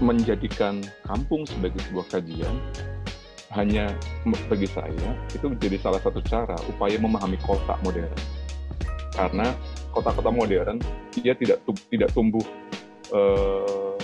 menjadikan 0.00 0.84
kampung 1.08 1.48
sebagai 1.48 1.80
sebuah 1.88 2.06
kajian 2.12 2.56
hanya 3.54 3.88
bagi 4.52 4.68
saya 4.68 5.16
itu 5.32 5.48
menjadi 5.48 5.80
salah 5.80 6.00
satu 6.02 6.20
cara 6.20 6.56
upaya 6.68 7.00
memahami 7.00 7.40
kota 7.40 7.78
modern. 7.80 8.12
Karena 9.16 9.56
kota-kota 9.96 10.28
modern 10.28 10.76
dia 11.16 11.32
tidak 11.32 11.64
tidak 11.88 12.12
tumbuh 12.12 12.44
uh, 13.16 13.96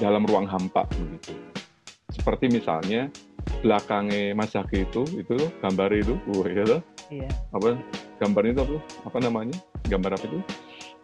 dalam 0.00 0.24
ruang 0.24 0.48
hampa 0.48 0.88
begitu. 0.96 1.36
Seperti 2.08 2.48
misalnya 2.48 3.12
belakangnya 3.60 4.32
Mas 4.32 4.56
Zaki 4.56 4.88
itu 4.88 5.04
itu 5.20 5.36
gambar 5.60 5.92
itu 5.92 6.16
uh, 6.32 6.48
ya 6.48 6.80
iya. 7.12 7.28
apa? 7.52 7.76
Gambar 8.16 8.42
itu 8.48 8.58
apa? 8.64 8.76
Apa 9.04 9.18
namanya? 9.20 9.56
Gambar 9.84 10.16
apa 10.16 10.24
itu 10.24 10.40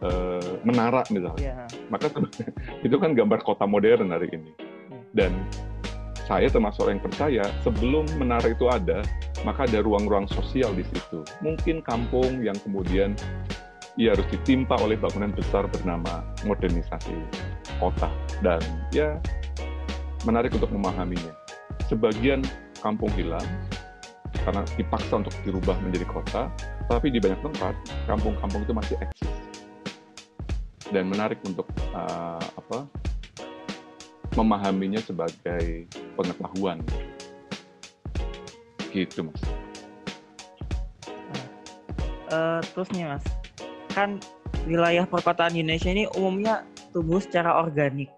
uh, 0.01 0.57
menara 0.65 1.05
misalnya. 1.13 1.37
Iya. 1.39 1.55
maka 1.93 2.09
itu 2.87 2.95
kan 2.97 3.13
gambar 3.13 3.43
kota 3.45 3.67
modern 3.67 4.09
hari 4.09 4.31
ini. 4.33 4.51
Iya. 4.53 5.01
dan 5.13 5.31
saya 6.23 6.47
termasuk 6.47 6.87
orang 6.87 6.97
yang 6.97 7.05
percaya 7.05 7.43
sebelum 7.67 8.07
menara 8.15 8.47
itu 8.47 8.65
ada 8.71 9.03
maka 9.43 9.67
ada 9.67 9.83
ruang-ruang 9.83 10.23
sosial 10.31 10.71
di 10.71 10.87
situ. 10.87 11.19
Mungkin 11.43 11.83
kampung 11.83 12.39
yang 12.39 12.55
kemudian 12.63 13.11
ia 13.99 14.15
harus 14.15 14.25
ditimpa 14.31 14.79
oleh 14.79 14.95
bangunan 14.95 15.35
besar 15.35 15.67
bernama 15.67 16.23
modernisasi 16.47 17.13
kota. 17.77 18.07
Dan 18.39 18.63
ya 18.95 19.19
menarik 20.23 20.55
untuk 20.55 20.71
memahaminya. 20.71 21.35
Sebagian 21.91 22.41
kampung 22.79 23.11
hilang 23.19 23.43
karena 24.43 24.63
dipaksa 24.75 25.23
untuk 25.23 25.35
dirubah 25.47 25.77
menjadi 25.83 26.07
kota 26.09 26.41
tapi 26.91 27.07
di 27.13 27.19
banyak 27.21 27.39
tempat 27.39 27.73
kampung-kampung 28.11 28.67
itu 28.67 28.73
masih 28.75 28.95
eksis 28.99 29.42
dan 30.91 31.07
menarik 31.07 31.39
untuk 31.45 31.69
uh, 31.95 32.41
apa 32.57 32.89
memahaminya 34.33 34.99
sebagai 34.99 35.85
pengetahuan. 36.17 36.81
Gitu, 38.89 39.25
Mas. 39.25 39.41
Uh, 42.33 42.59
terus 42.73 42.89
nih, 42.93 43.05
Mas, 43.05 43.25
kan 43.93 44.17
wilayah 44.65 45.05
perkotaan 45.05 45.53
Indonesia 45.53 45.93
ini 45.93 46.09
umumnya 46.17 46.65
tumbuh 46.93 47.21
secara 47.21 47.61
organik. 47.61 48.09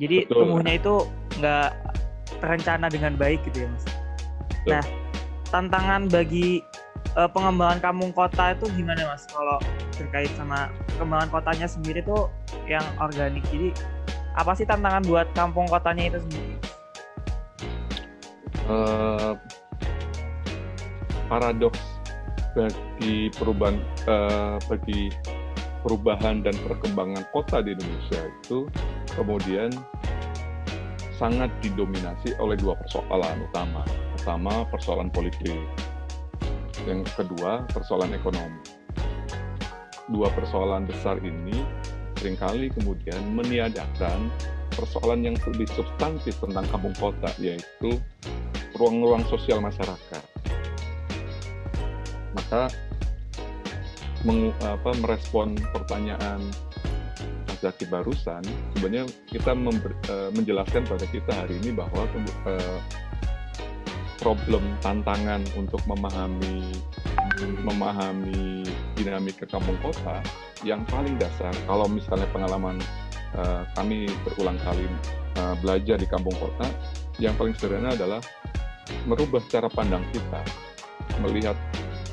Jadi 0.00 0.24
Betul. 0.24 0.36
tumbuhnya 0.36 0.74
itu 0.80 0.94
nggak 1.40 1.70
terencana 2.40 2.86
dengan 2.88 3.12
baik 3.16 3.44
gitu 3.48 3.64
ya, 3.64 3.68
Mas. 3.68 3.84
Betul. 3.84 4.68
Nah, 4.72 4.84
tantangan 5.52 6.08
bagi 6.08 6.64
uh, 7.16 7.28
pengembangan 7.28 7.80
kampung 7.80 8.12
kota 8.12 8.56
itu 8.56 8.68
gimana, 8.72 9.04
Mas? 9.04 9.24
Kalau 9.28 9.60
terkait 9.96 10.32
sama 10.36 10.72
perkembangan 10.96 11.28
kotanya 11.28 11.68
sendiri 11.68 12.00
tuh 12.00 12.32
yang 12.64 12.82
organik. 12.96 13.44
Jadi 13.52 13.76
apa 14.32 14.56
sih 14.56 14.64
tantangan 14.64 15.04
buat 15.04 15.28
kampung 15.36 15.68
kotanya 15.68 16.08
itu 16.08 16.18
sendiri? 16.24 16.56
Uh, 18.64 19.36
paradoks 21.28 21.78
bagi 22.56 23.28
perubahan 23.36 23.76
uh, 24.08 24.56
bagi 24.66 25.12
perubahan 25.84 26.40
dan 26.40 26.56
perkembangan 26.64 27.22
kota 27.30 27.60
di 27.60 27.76
Indonesia 27.76 28.20
itu 28.42 28.66
kemudian 29.14 29.70
sangat 31.20 31.52
didominasi 31.62 32.34
oleh 32.40 32.56
dua 32.58 32.74
persoalan 32.80 33.44
utama. 33.46 33.84
Pertama, 34.18 34.66
persoalan 34.68 35.08
politik. 35.12 35.62
Yang 36.84 37.08
kedua, 37.14 37.64
persoalan 37.70 38.12
ekonomi. 38.12 38.75
Dua 40.06 40.30
persoalan 40.30 40.86
besar 40.86 41.18
ini 41.18 41.66
sering 42.16 42.38
kali 42.38 42.70
kemudian 42.72 43.18
meniadakan 43.34 44.30
persoalan 44.72 45.32
yang 45.32 45.36
lebih 45.50 45.66
substantif 45.72 46.36
tentang 46.38 46.68
kampung 46.68 46.94
kota, 47.00 47.32
yaitu 47.40 47.98
ruang-ruang 48.76 49.24
sosial 49.26 49.58
masyarakat. 49.64 50.22
Maka 52.36 52.68
meng, 54.22 54.52
apa, 54.60 54.90
merespon 55.00 55.56
pertanyaan 55.72 56.44
Mas 57.48 57.58
Zaki 57.64 57.88
barusan, 57.88 58.44
sebenarnya 58.76 59.08
kita 59.32 59.56
member, 59.56 59.96
uh, 60.12 60.28
menjelaskan 60.36 60.84
pada 60.84 61.08
kita 61.08 61.32
hari 61.32 61.56
ini 61.64 61.72
bahwa 61.72 62.04
uh, 62.44 62.78
problem 64.20 64.62
tantangan 64.84 65.40
untuk 65.56 65.80
memahami 65.88 66.76
memahami 67.44 68.64
dinamika 68.96 69.44
kampung 69.44 69.76
kota 69.84 70.24
yang 70.64 70.80
paling 70.88 71.20
dasar 71.20 71.52
kalau 71.68 71.84
misalnya 71.84 72.24
pengalaman 72.32 72.80
uh, 73.36 73.68
kami 73.76 74.08
berulang 74.24 74.56
kali 74.64 74.88
uh, 75.36 75.54
belajar 75.60 76.00
di 76.00 76.08
kampung 76.08 76.34
kota 76.40 76.66
yang 77.20 77.36
paling 77.36 77.52
sederhana 77.56 77.92
adalah 77.92 78.20
merubah 79.04 79.42
cara 79.52 79.68
pandang 79.68 80.04
kita 80.14 80.40
melihat 81.20 81.56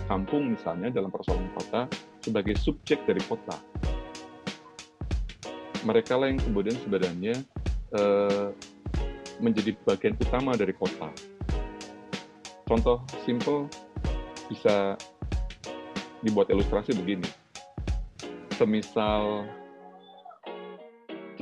kampung 0.07 0.53
misalnya 0.55 0.91
dalam 0.91 1.09
persoalan 1.09 1.47
kota 1.55 1.87
sebagai 2.23 2.55
subjek 2.59 3.03
dari 3.03 3.19
kota. 3.27 3.55
Mereka 5.83 6.15
lah 6.15 6.31
yang 6.31 6.39
kemudian 6.39 6.79
sebenarnya 6.79 7.35
uh, 7.91 8.55
menjadi 9.43 9.75
bagian 9.83 10.15
utama 10.15 10.55
dari 10.55 10.71
kota. 10.71 11.11
Contoh 12.63 13.03
simple 13.27 13.67
bisa 14.47 14.95
dibuat 16.23 16.49
ilustrasi 16.49 16.95
begini. 16.95 17.27
Semisal 18.55 19.45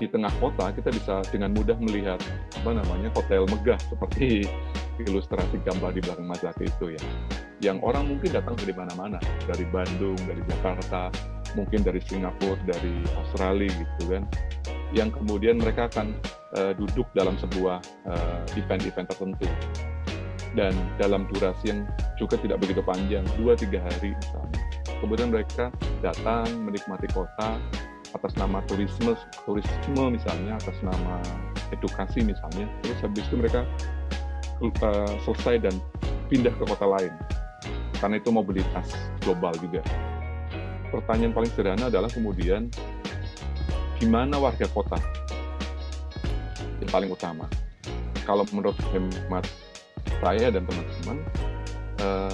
di 0.02 0.10
tengah 0.10 0.34
kota 0.41 0.74
kita 0.74 0.89
bisa 0.89 1.22
dengan 1.30 1.54
mudah 1.54 1.78
melihat 1.78 2.17
apa 2.58 2.74
namanya 2.74 3.13
hotel 3.13 3.46
megah 3.46 3.78
seperti 3.86 4.50
ilustrasi 5.06 5.62
gambar 5.62 5.94
di 5.94 6.02
belakang 6.02 6.26
Mas 6.26 6.41
itu 6.41 6.98
ya. 6.98 7.02
Yang 7.62 7.78
orang 7.86 8.10
mungkin 8.10 8.34
datang 8.34 8.58
dari 8.58 8.74
mana-mana, 8.74 9.22
dari 9.46 9.65
Bandung, 9.70 10.17
dari 10.26 10.41
Jakarta, 10.50 11.13
mungkin 11.54 11.86
dari 11.86 12.02
Singapura, 12.02 12.58
dari 12.65 13.06
Australia 13.22 13.70
gitu 13.70 14.10
kan. 14.10 14.26
Yang 14.91 15.22
kemudian 15.22 15.62
mereka 15.62 15.88
akan 15.94 16.17
uh, 16.58 16.74
duduk 16.76 17.08
dalam 17.15 17.39
sebuah 17.39 17.80
eh, 18.12 18.60
event-event 18.60 19.08
uh, 19.08 19.12
tertentu 19.15 19.48
dan 20.52 20.76
dalam 21.00 21.24
durasi 21.32 21.72
yang 21.72 21.88
juga 22.20 22.36
tidak 22.36 22.60
begitu 22.60 22.84
panjang, 22.84 23.24
2-3 23.39 23.80
hari 23.80 24.12
misalnya. 24.20 24.60
Kemudian 25.02 25.34
mereka 25.34 25.74
datang 26.06 26.46
menikmati 26.62 27.10
kota 27.10 27.58
atas 28.14 28.34
nama 28.38 28.62
turisme, 28.70 29.18
turisme 29.50 30.04
misalnya, 30.14 30.62
atas 30.62 30.78
nama 30.86 31.18
edukasi 31.74 32.22
misalnya, 32.22 32.70
terus 32.86 33.00
habis 33.02 33.26
itu 33.26 33.36
mereka 33.40 33.66
uh, 34.62 35.14
selesai 35.26 35.66
dan 35.66 35.76
pindah 36.30 36.54
ke 36.54 36.64
kota 36.70 36.86
lain. 36.86 37.14
Karena 37.98 38.22
itu 38.22 38.30
mobilitas 38.30 38.94
global 39.26 39.56
juga. 39.58 39.82
Pertanyaan 40.92 41.34
paling 41.34 41.52
sederhana 41.56 41.88
adalah 41.88 42.12
kemudian, 42.12 42.68
gimana 43.98 44.38
warga 44.38 44.68
kota? 44.70 45.00
Yang 46.84 46.92
paling 46.92 47.10
utama. 47.10 47.46
Kalau 48.28 48.46
menurut 48.54 48.78
hemat 48.92 49.48
saya 50.22 50.54
dan 50.54 50.62
teman-teman 50.68 51.18
uh, 52.06 52.34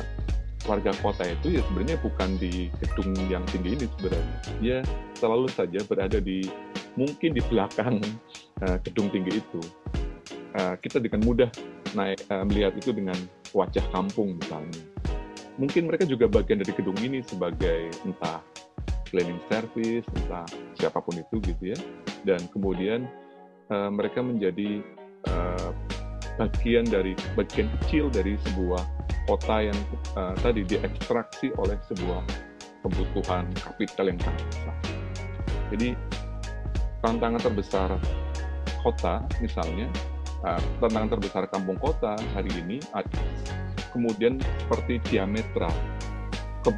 warga 0.68 0.92
kota 1.00 1.24
itu 1.24 1.58
ya 1.58 1.62
sebenarnya 1.66 1.98
bukan 2.04 2.36
di 2.38 2.68
gedung 2.84 3.16
yang 3.32 3.42
tinggi 3.50 3.80
ini 3.80 3.86
sebenarnya. 3.98 4.38
Dia 4.60 4.78
selalu 5.16 5.48
saja 5.50 5.80
berada 5.88 6.20
di 6.20 6.46
mungkin 7.00 7.34
di 7.34 7.42
belakang 7.48 8.04
uh, 8.62 8.78
gedung 8.84 9.08
tinggi 9.10 9.40
itu. 9.40 9.62
Uh, 10.54 10.76
kita 10.84 11.00
dengan 11.00 11.24
mudah 11.24 11.50
naik 11.96 12.20
uh, 12.28 12.44
melihat 12.44 12.76
itu 12.76 12.92
dengan 12.92 13.16
wajah 13.56 13.84
kampung 13.96 14.36
misalnya. 14.36 14.84
Mungkin 15.58 15.90
mereka 15.90 16.06
juga 16.06 16.30
bagian 16.30 16.62
dari 16.62 16.76
gedung 16.76 17.00
ini 17.02 17.24
sebagai 17.26 17.90
entah 18.06 18.44
cleaning 19.10 19.40
service 19.48 20.06
entah 20.20 20.46
siapa 20.76 21.00
pun 21.00 21.16
itu 21.18 21.40
gitu 21.42 21.64
ya. 21.74 21.80
Dan 22.28 22.44
kemudian 22.52 23.08
uh, 23.72 23.90
mereka 23.90 24.20
menjadi 24.20 24.84
uh, 25.32 25.72
bagian 26.38 26.86
dari 26.86 27.17
bagian 27.34 27.67
kecil 27.82 28.13
dari 28.13 28.38
sebuah 28.45 28.82
kota 29.28 29.67
yang 29.67 29.80
uh, 30.15 30.34
tadi 30.39 30.63
diekstraksi 30.63 31.52
oleh 31.60 31.76
sebuah 31.89 32.23
kebutuhan 32.86 33.50
kapital 33.58 34.06
yang 34.08 34.19
sangat 34.21 34.43
besar. 34.47 34.76
Jadi 35.73 35.89
tantangan 37.04 37.41
terbesar 37.43 37.89
kota 38.82 39.26
misalnya 39.43 39.91
uh, 40.45 40.62
tantangan 40.80 41.17
terbesar 41.17 41.43
kampung 41.52 41.78
kota 41.82 42.15
hari 42.32 42.52
ini 42.63 42.80
kemudian 43.91 44.38
seperti 44.65 45.02
diametral 45.10 45.73
Ke, 46.62 46.69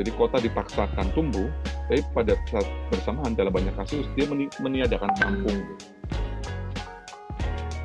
jadi 0.00 0.10
kota 0.16 0.36
dipaksakan 0.42 1.06
tumbuh 1.14 1.46
tapi 1.84 2.00
pada 2.16 2.32
saat 2.48 2.66
bersamaan 2.88 3.36
dalam 3.36 3.52
banyak 3.52 3.74
kasus 3.76 4.08
dia 4.16 4.24
meniadakan 4.58 5.12
kampung 5.20 5.58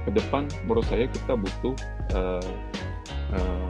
ke 0.07 0.09
depan 0.15 0.47
menurut 0.63 0.85
saya 0.87 1.05
kita 1.09 1.33
butuh 1.35 1.75
uh, 2.15 2.51
uh, 3.35 3.69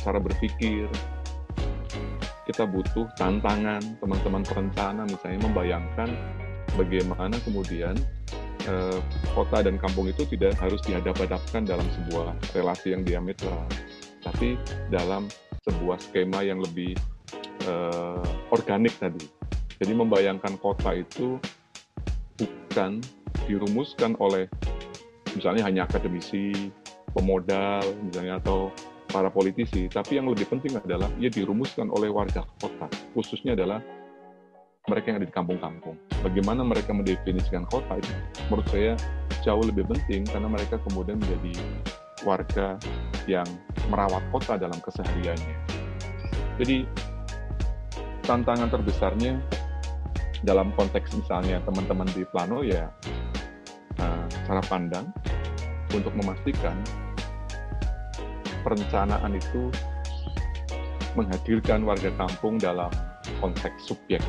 cara 0.00 0.18
berpikir 0.20 0.88
kita 2.44 2.68
butuh 2.68 3.08
tantangan 3.16 3.80
teman-teman 3.98 4.44
perencana 4.44 5.08
misalnya 5.08 5.48
membayangkan 5.48 6.12
bagaimana 6.76 7.40
kemudian 7.40 7.96
eh, 8.68 9.00
kota 9.32 9.64
dan 9.64 9.80
kampung 9.80 10.10
itu 10.10 10.28
tidak 10.28 10.58
harus 10.60 10.80
dihadap-hadapkan 10.84 11.64
dalam 11.64 11.86
sebuah 11.88 12.36
relasi 12.52 12.92
yang 12.92 13.02
diametral, 13.06 13.64
tapi 14.20 14.60
dalam 14.92 15.28
sebuah 15.64 15.96
skema 16.00 16.44
yang 16.44 16.60
lebih 16.60 16.92
eh, 17.64 18.28
organik 18.52 18.92
tadi. 19.00 19.24
Jadi 19.80 19.92
membayangkan 19.96 20.60
kota 20.60 20.94
itu 20.94 21.40
bukan 22.38 23.02
dirumuskan 23.48 24.14
oleh 24.22 24.46
misalnya 25.34 25.66
hanya 25.66 25.84
akademisi, 25.84 26.72
pemodal, 27.12 27.84
misalnya 28.06 28.38
atau 28.40 28.70
para 29.10 29.30
politisi, 29.30 29.86
tapi 29.86 30.18
yang 30.18 30.26
lebih 30.26 30.48
penting 30.48 30.74
adalah 30.80 31.06
ia 31.20 31.30
dirumuskan 31.30 31.90
oleh 31.92 32.10
warga 32.10 32.42
kota, 32.58 32.90
khususnya 33.14 33.54
adalah 33.54 33.78
mereka 34.84 35.12
yang 35.12 35.18
ada 35.22 35.28
di 35.28 35.34
kampung-kampung. 35.34 35.96
Bagaimana 36.20 36.60
mereka 36.60 36.92
mendefinisikan 36.92 37.64
kota 37.68 37.96
itu 37.96 38.12
menurut 38.48 38.66
saya 38.68 38.92
jauh 39.40 39.64
lebih 39.64 39.88
penting 39.88 40.28
karena 40.28 40.48
mereka 40.48 40.76
kemudian 40.88 41.16
menjadi 41.20 41.52
warga 42.24 42.76
yang 43.24 43.46
merawat 43.88 44.20
kota 44.32 44.60
dalam 44.60 44.76
kesehariannya. 44.80 45.56
Jadi 46.60 46.84
tantangan 48.24 48.72
terbesarnya 48.72 49.40
dalam 50.44 50.72
konteks 50.76 51.16
misalnya 51.16 51.60
teman-teman 51.64 52.08
di 52.12 52.24
Plano 52.28 52.60
ya 52.60 52.92
cara 54.54 54.70
pandang 54.70 55.10
untuk 55.90 56.14
memastikan 56.14 56.78
perencanaan 58.62 59.34
itu 59.34 59.66
menghadirkan 61.18 61.82
warga 61.82 62.14
kampung 62.14 62.62
dalam 62.62 62.86
konteks 63.42 63.90
subjek. 63.90 64.22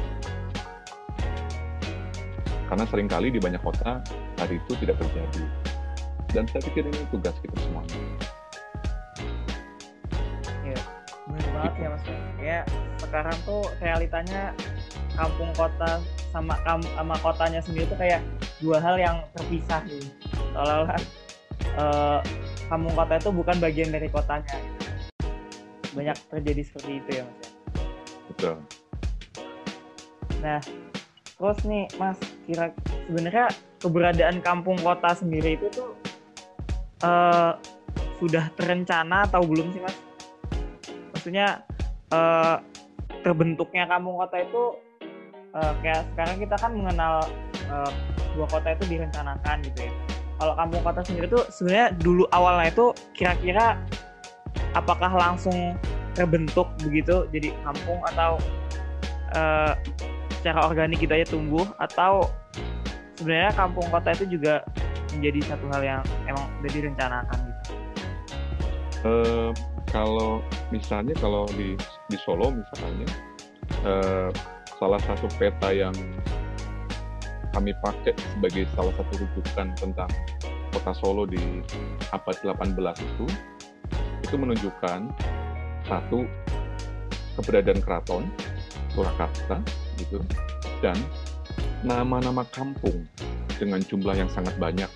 Karena 2.65 2.89
sering 2.89 3.05
kali 3.05 3.29
di 3.29 3.37
banyak 3.37 3.61
kota 3.61 4.01
hari 4.41 4.57
itu 4.57 4.73
tidak 4.81 4.97
terjadi. 4.97 5.45
Dan 6.33 6.49
saya 6.49 6.61
pikir 6.73 6.89
ini 6.89 7.05
tugas 7.13 7.37
kita 7.45 7.61
semuanya. 7.61 7.97
Iya, 10.65 10.81
benar 11.29 11.49
banget 11.53 11.73
ya 11.77 11.87
mas. 11.93 12.03
Ya 12.41 12.59
sekarang 12.97 13.37
tuh 13.45 13.61
realitanya 13.77 14.57
kampung 15.13 15.53
kota 15.53 16.01
sama 16.33 16.57
sama 16.65 17.15
kotanya 17.21 17.61
sendiri 17.61 17.85
tuh 17.85 18.01
kayak 18.01 18.25
dua 18.63 18.77
hal 18.79 18.95
yang 18.95 19.17
terpisah 19.35 19.81
gitu. 19.87 20.07
Seolah-olah 20.55 20.99
uh, 21.75 22.19
kampung 22.71 22.93
kota 22.95 23.13
itu 23.19 23.29
bukan 23.31 23.55
bagian 23.59 23.89
dari 23.91 24.07
kotanya. 24.07 24.57
Banyak 25.95 26.17
terjadi 26.31 26.61
seperti 26.63 26.91
itu 27.03 27.09
ya 27.19 27.23
mas. 27.23 27.47
Betul. 28.31 28.55
Nah, 30.43 30.59
terus 31.39 31.59
nih 31.63 31.85
mas, 31.95 32.19
kira 32.45 32.71
sebenarnya 33.07 33.45
keberadaan 33.79 34.37
kampung 34.43 34.75
kota 34.81 35.15
sendiri 35.15 35.55
itu 35.59 35.67
tuh 35.71 35.91
uh, 37.03 37.55
sudah 38.19 38.47
terencana 38.55 39.27
atau 39.27 39.43
belum 39.43 39.71
sih 39.71 39.81
mas? 39.83 39.97
Maksudnya 41.15 41.63
uh, 42.11 42.59
terbentuknya 43.23 43.89
kampung 43.89 44.19
kota 44.21 44.37
itu 44.37 44.63
uh, 45.57 45.73
kayak 45.81 46.05
sekarang 46.13 46.37
kita 46.37 46.55
kan 46.59 46.71
mengenal 46.75 47.25
uh, 47.71 47.91
dua 48.35 48.47
kota 48.51 48.75
itu 48.75 48.83
direncanakan 48.99 49.55
gitu 49.63 49.87
ya. 49.87 49.93
Kalau 50.35 50.53
kampung 50.59 50.81
kota 50.83 51.01
sendiri 51.07 51.25
tuh 51.31 51.43
sebenarnya 51.47 51.95
dulu 51.95 52.27
awalnya 52.35 52.67
itu 52.67 52.85
kira-kira 53.15 53.79
apakah 54.75 55.09
langsung 55.15 55.79
terbentuk 56.11 56.67
begitu? 56.83 57.23
Jadi 57.31 57.55
kampung 57.63 58.03
atau 58.11 58.35
uh, 59.31 59.73
secara 60.39 60.67
organik 60.67 60.99
gitu 60.99 61.15
aja 61.15 61.27
tumbuh? 61.31 61.63
Atau 61.79 62.27
sebenarnya 63.15 63.55
kampung 63.55 63.87
kota 63.87 64.11
itu 64.11 64.35
juga 64.35 64.67
menjadi 65.15 65.55
satu 65.55 65.65
hal 65.71 65.81
yang 65.81 66.01
emang 66.27 66.43
udah 66.59 66.71
direncanakan 66.75 67.37
gitu. 67.47 67.61
Uh, 69.05 69.49
kalau 69.87 70.43
misalnya 70.73 71.15
kalau 71.23 71.47
di 71.55 71.79
di 72.11 72.17
Solo 72.19 72.51
misalnya 72.51 73.07
uh, 73.87 74.29
salah 74.75 74.99
satu 75.07 75.31
peta 75.39 75.71
yang 75.71 75.95
kami 77.55 77.71
pakai 77.79 78.11
sebagai 78.35 78.67
salah 78.75 78.91
satu 78.99 79.13
rujukan 79.23 79.71
tentang 79.79 80.11
kota 80.75 80.91
Solo 80.99 81.23
di 81.23 81.39
abad 82.11 82.35
18 82.43 82.75
itu 82.99 83.25
itu 84.27 84.35
menunjukkan 84.35 84.99
satu 85.87 86.27
keberadaan 87.39 87.79
keraton 87.79 88.23
Surakarta 88.91 89.63
gitu 89.95 90.19
dan 90.83 90.99
nama-nama 91.87 92.43
kampung 92.51 93.07
dengan 93.55 93.79
jumlah 93.79 94.19
yang 94.19 94.27
sangat 94.27 94.59
banyak 94.59 94.91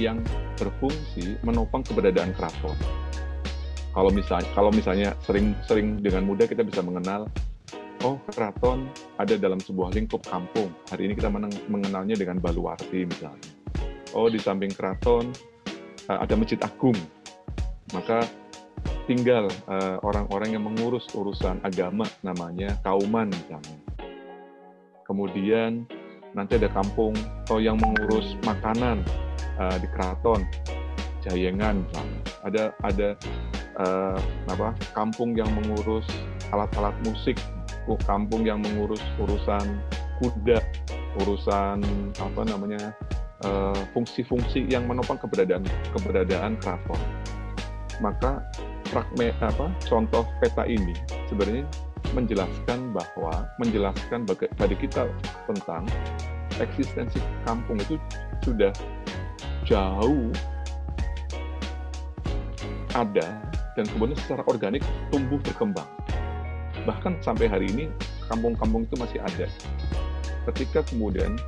yang 0.00 0.24
berfungsi 0.56 1.36
menopang 1.44 1.84
keberadaan 1.84 2.32
keraton. 2.32 2.76
Kalau 3.92 4.08
misalnya 4.08 4.48
kalau 4.56 4.72
misalnya 4.72 5.12
sering 5.20 5.52
sering 5.68 6.00
dengan 6.00 6.24
mudah 6.24 6.48
kita 6.48 6.64
bisa 6.64 6.80
mengenal 6.80 7.28
oh 8.02 8.18
keraton 8.30 8.90
ada 9.16 9.38
dalam 9.38 9.62
sebuah 9.62 9.94
lingkup 9.94 10.26
kampung. 10.26 10.74
Hari 10.90 11.08
ini 11.10 11.14
kita 11.14 11.30
mengenalnya 11.70 12.18
dengan 12.18 12.42
Baluarti 12.42 13.06
misalnya. 13.06 13.50
Oh 14.12 14.28
di 14.28 14.42
samping 14.42 14.74
keraton 14.74 15.30
uh, 16.10 16.18
ada 16.20 16.34
masjid 16.34 16.58
agung. 16.60 16.98
Maka 17.92 18.24
tinggal 19.04 19.52
eh, 19.68 19.98
orang-orang 20.00 20.56
yang 20.56 20.64
mengurus 20.64 21.04
urusan 21.12 21.60
agama 21.60 22.08
namanya 22.24 22.72
kauman 22.80 23.28
misalnya. 23.28 23.76
Kemudian 25.04 25.84
nanti 26.32 26.56
ada 26.56 26.72
kampung 26.72 27.12
atau 27.44 27.58
oh, 27.58 27.60
yang 27.60 27.76
mengurus 27.76 28.32
makanan 28.48 29.04
uh, 29.60 29.76
di 29.76 29.84
keraton 29.92 30.40
Jayengan 31.20 31.84
misalnya. 31.84 32.20
Ada 32.48 32.64
ada 32.80 33.08
apa 34.48 34.72
kampung 34.96 35.36
yang 35.36 35.48
mengurus 35.52 36.06
alat-alat 36.54 36.94
musik 37.04 37.36
kampung 38.06 38.46
yang 38.46 38.62
mengurus 38.62 39.02
urusan 39.18 39.80
kuda, 40.22 40.58
urusan 41.24 41.82
apa 42.18 42.40
namanya 42.46 42.94
eh, 43.42 43.80
fungsi-fungsi 43.92 44.70
yang 44.70 44.86
menopang 44.86 45.18
keberadaan 45.18 45.66
keberadaan 45.94 46.58
keraton. 46.62 47.00
Maka 48.00 48.42
fragmen 48.92 49.32
apa 49.40 49.72
contoh 49.88 50.28
peta 50.42 50.68
ini 50.68 50.92
sebenarnya 51.26 51.64
menjelaskan 52.12 52.92
bahwa 52.92 53.48
menjelaskan 53.56 54.28
bagi 54.28 54.76
kita 54.76 55.08
tentang 55.48 55.88
eksistensi 56.60 57.16
kampung 57.48 57.80
itu 57.80 57.96
sudah 58.44 58.74
jauh 59.64 60.28
ada 62.92 63.40
dan 63.72 63.84
kemudian 63.88 64.18
secara 64.20 64.44
organik 64.44 64.84
tumbuh 65.08 65.40
berkembang 65.40 65.88
bahkan 66.82 67.18
sampai 67.22 67.46
hari 67.46 67.66
ini 67.70 67.84
kampung-kampung 68.26 68.86
itu 68.86 68.96
masih 68.98 69.20
ada. 69.22 69.46
Ketika 70.50 70.82
kemudian 70.86 71.38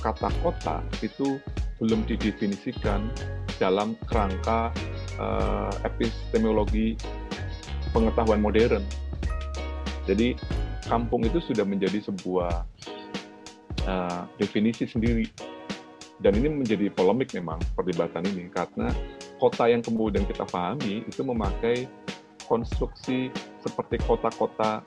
kata 0.00 0.28
kota 0.44 0.84
itu 1.00 1.40
belum 1.80 2.04
didefinisikan 2.08 3.08
dalam 3.58 3.96
kerangka 4.08 4.70
uh, 5.20 5.72
epistemologi 5.84 6.96
pengetahuan 7.92 8.40
modern. 8.42 8.84
Jadi 10.04 10.36
kampung 10.84 11.24
itu 11.24 11.40
sudah 11.40 11.64
menjadi 11.64 12.04
sebuah 12.04 12.52
uh, 13.88 14.22
definisi 14.36 14.84
sendiri. 14.84 15.28
Dan 16.20 16.40
ini 16.40 16.48
menjadi 16.48 16.88
polemik 16.94 17.34
memang 17.36 17.60
perdebatan 17.74 18.24
ini 18.32 18.48
karena 18.48 18.88
kota 19.36 19.68
yang 19.68 19.84
kemudian 19.84 20.24
kita 20.24 20.46
pahami 20.48 21.04
itu 21.04 21.20
memakai 21.20 21.84
konstruksi 22.48 23.28
seperti 23.64 23.96
kota-kota 24.04 24.84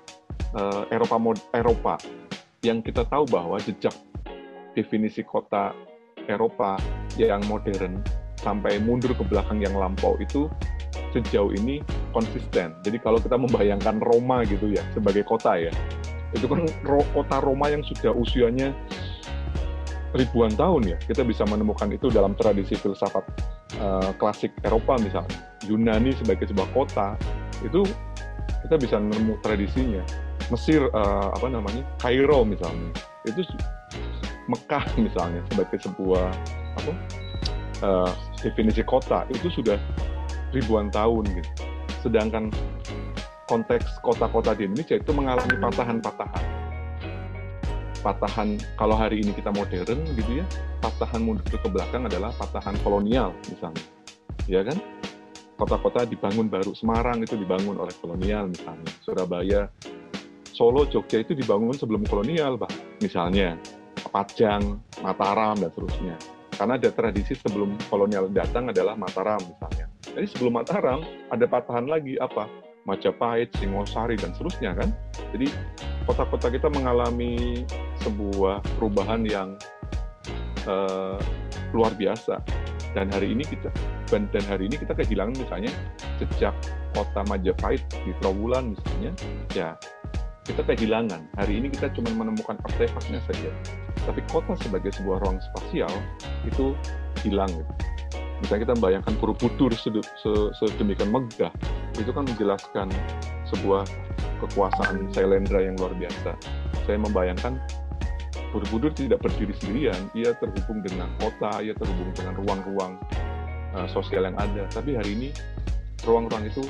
uh, 0.53 0.83
Eropa 0.93 1.17
Eropa 1.57 1.95
yang 2.61 2.85
kita 2.85 3.05
tahu 3.09 3.25
bahwa 3.25 3.57
jejak 3.61 3.93
definisi 4.77 5.25
kota 5.25 5.73
Eropa 6.29 6.77
yang 7.17 7.41
modern 7.49 8.05
sampai 8.37 8.77
mundur 8.77 9.17
ke 9.17 9.23
belakang 9.25 9.57
yang 9.65 9.73
lampau 9.73 10.13
itu 10.21 10.45
sejauh 11.15 11.49
ini 11.57 11.81
konsisten. 12.13 12.77
Jadi 12.85 12.97
kalau 13.01 13.17
kita 13.17 13.33
membayangkan 13.33 13.97
Roma 13.97 14.45
gitu 14.45 14.69
ya 14.69 14.85
sebagai 14.93 15.25
kota 15.25 15.57
ya, 15.57 15.73
itu 16.35 16.45
kan 16.45 16.67
kota 16.85 17.41
Roma 17.41 17.71
yang 17.71 17.81
sudah 17.81 18.13
usianya 18.13 18.75
ribuan 20.15 20.51
tahun 20.55 20.95
ya 20.95 20.97
kita 21.03 21.27
bisa 21.27 21.43
menemukan 21.45 21.91
itu 21.91 22.07
dalam 22.07 22.31
tradisi 22.33 22.73
filsafat 22.79 23.23
uh, 23.79 24.11
klasik 24.15 24.55
Eropa 24.63 24.95
misalnya 24.99 25.35
Yunani 25.67 26.15
sebagai 26.15 26.47
sebuah 26.47 26.69
kota 26.71 27.19
itu 27.65 27.83
kita 28.67 28.75
bisa 28.83 28.99
menemu 28.99 29.39
tradisinya. 29.39 30.03
Mesir 30.51 30.91
uh, 30.91 31.31
apa 31.31 31.47
namanya? 31.47 31.87
Kairo 32.03 32.43
misalnya. 32.43 32.91
Itu 33.23 33.47
Mekah 34.51 34.83
misalnya 34.99 35.39
sebagai 35.47 35.79
sebuah 35.87 36.27
apa? 36.75 36.91
Uh, 37.79 38.11
definisi 38.43 38.83
kota. 38.83 39.23
Itu 39.31 39.47
sudah 39.47 39.79
ribuan 40.51 40.91
tahun 40.91 41.31
gitu. 41.31 41.51
Sedangkan 42.03 42.51
konteks 43.47 44.03
kota-kota 44.03 44.51
di 44.51 44.67
Indonesia 44.67 44.99
itu 44.99 45.11
mengalami 45.15 45.55
patahan-patahan. 45.63 46.45
Patahan 48.03 48.59
kalau 48.75 48.99
hari 48.99 49.23
ini 49.23 49.31
kita 49.31 49.51
modern 49.55 50.03
gitu 50.15 50.43
ya 50.43 50.45
patahan 50.83 51.23
mundur 51.23 51.57
ke 51.57 51.67
belakang 51.71 52.05
adalah 52.05 52.35
patahan 52.35 52.75
kolonial 52.83 53.31
misalnya. 53.47 53.83
Ya 54.47 54.63
kan 54.63 54.79
kota-kota 55.57 56.05
dibangun 56.05 56.47
baru. 56.47 56.71
Semarang 56.77 57.25
itu 57.25 57.33
dibangun 57.33 57.81
oleh 57.81 57.91
kolonial 57.97 58.47
misalnya. 58.47 58.91
Surabaya 59.01 59.67
Solo 60.53 60.85
Jogja 60.89 61.21
itu 61.21 61.33
dibangun 61.37 61.73
sebelum 61.73 62.05
kolonial 62.05 62.55
pak 62.55 62.71
misalnya. 63.01 63.57
Pajang 64.07 64.79
Mataram 65.03 65.57
dan 65.59 65.69
seterusnya. 65.73 66.15
Karena 66.57 66.73
ada 66.79 66.89
tradisi 66.89 67.37
sebelum 67.37 67.77
kolonial 67.89 68.29
datang 68.33 68.69
adalah 68.73 68.97
Mataram 68.97 69.37
misalnya. 69.41 69.85
Jadi 70.01 70.25
sebelum 70.33 70.57
Mataram 70.57 71.05
ada 71.29 71.45
patahan 71.45 71.85
lagi 71.85 72.17
apa? 72.17 72.49
Majapahit, 72.87 73.51
Singosari, 73.59 74.15
dan 74.15 74.31
seterusnya 74.31 74.71
kan. 74.73 74.89
Jadi 75.35 75.51
kota-kota 76.07 76.47
kita 76.47 76.71
mengalami 76.71 77.67
sebuah 77.99 78.63
perubahan 78.79 79.27
yang 79.27 79.59
uh, 80.63 81.19
luar 81.75 81.91
biasa. 81.99 82.39
Dan 82.97 83.13
hari 83.13 83.37
ini 83.37 83.45
kita 83.45 83.69
dan 84.09 84.43
hari 84.49 84.65
ini 84.65 84.81
kita 84.81 84.97
kehilangan 84.97 85.37
misalnya 85.37 85.69
sejak 86.17 86.49
kota 86.97 87.21
Majapahit 87.29 87.85
di 88.01 88.09
Trawulan 88.17 88.73
misalnya, 88.73 89.13
ya 89.53 89.69
kita 90.49 90.65
kehilangan. 90.65 91.29
Hari 91.37 91.61
ini 91.61 91.69
kita 91.69 91.93
cuma 91.93 92.09
menemukan 92.09 92.57
artefaknya 92.65 93.21
saja. 93.29 93.53
Tapi 94.01 94.25
kota 94.33 94.57
sebagai 94.65 94.89
sebuah 94.97 95.21
ruang 95.21 95.37
spasial 95.53 95.93
itu 96.49 96.73
hilang. 97.21 97.53
Gitu. 97.53 97.73
Misalnya 98.41 98.61
kita 98.65 98.73
membayangkan 98.81 99.13
Borobudur 99.21 99.71
sedemikian 100.57 101.13
megah, 101.13 101.53
itu 102.01 102.09
kan 102.09 102.25
menjelaskan 102.25 102.89
sebuah 103.53 103.85
kekuasaan 104.41 105.13
Sailendra 105.13 105.61
yang 105.61 105.77
luar 105.77 105.93
biasa. 105.93 106.33
Saya 106.89 106.97
membayangkan 106.97 107.61
Borobudur 108.51 108.95
tidak 108.95 109.19
berdiri 109.21 109.53
sendirian, 109.59 110.07
ia 110.15 110.31
terhubung 110.39 110.79
dengan 110.79 111.11
kota, 111.19 111.59
ia 111.59 111.75
terhubung 111.75 112.09
dengan 112.15 112.33
ruang-ruang 112.41 112.93
uh, 113.75 113.87
sosial 113.91 114.25
yang 114.25 114.37
ada. 114.39 114.65
Tapi 114.71 114.95
hari 114.95 115.13
ini 115.13 115.29
ruang-ruang 116.07 116.47
itu 116.47 116.63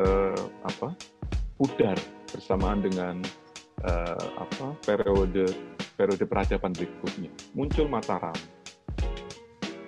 uh, 0.00 0.38
apa 0.64 0.96
pudar 1.60 1.94
bersamaan 2.32 2.82
dengan 2.82 3.20
uh, 3.84 4.26
apa 4.40 4.74
periode 4.82 5.54
periode 5.94 6.24
peradaban 6.26 6.74
berikutnya. 6.74 7.30
Muncul 7.54 7.86
Mataram. 7.86 8.34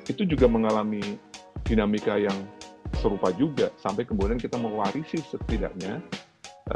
Itu 0.06 0.22
juga 0.22 0.46
mengalami 0.46 1.18
dinamika 1.66 2.14
yang 2.14 2.36
serupa 3.02 3.34
juga 3.34 3.74
sampai 3.82 4.06
kemudian 4.06 4.38
kita 4.38 4.54
mewarisi 4.54 5.18
setidaknya 5.18 5.98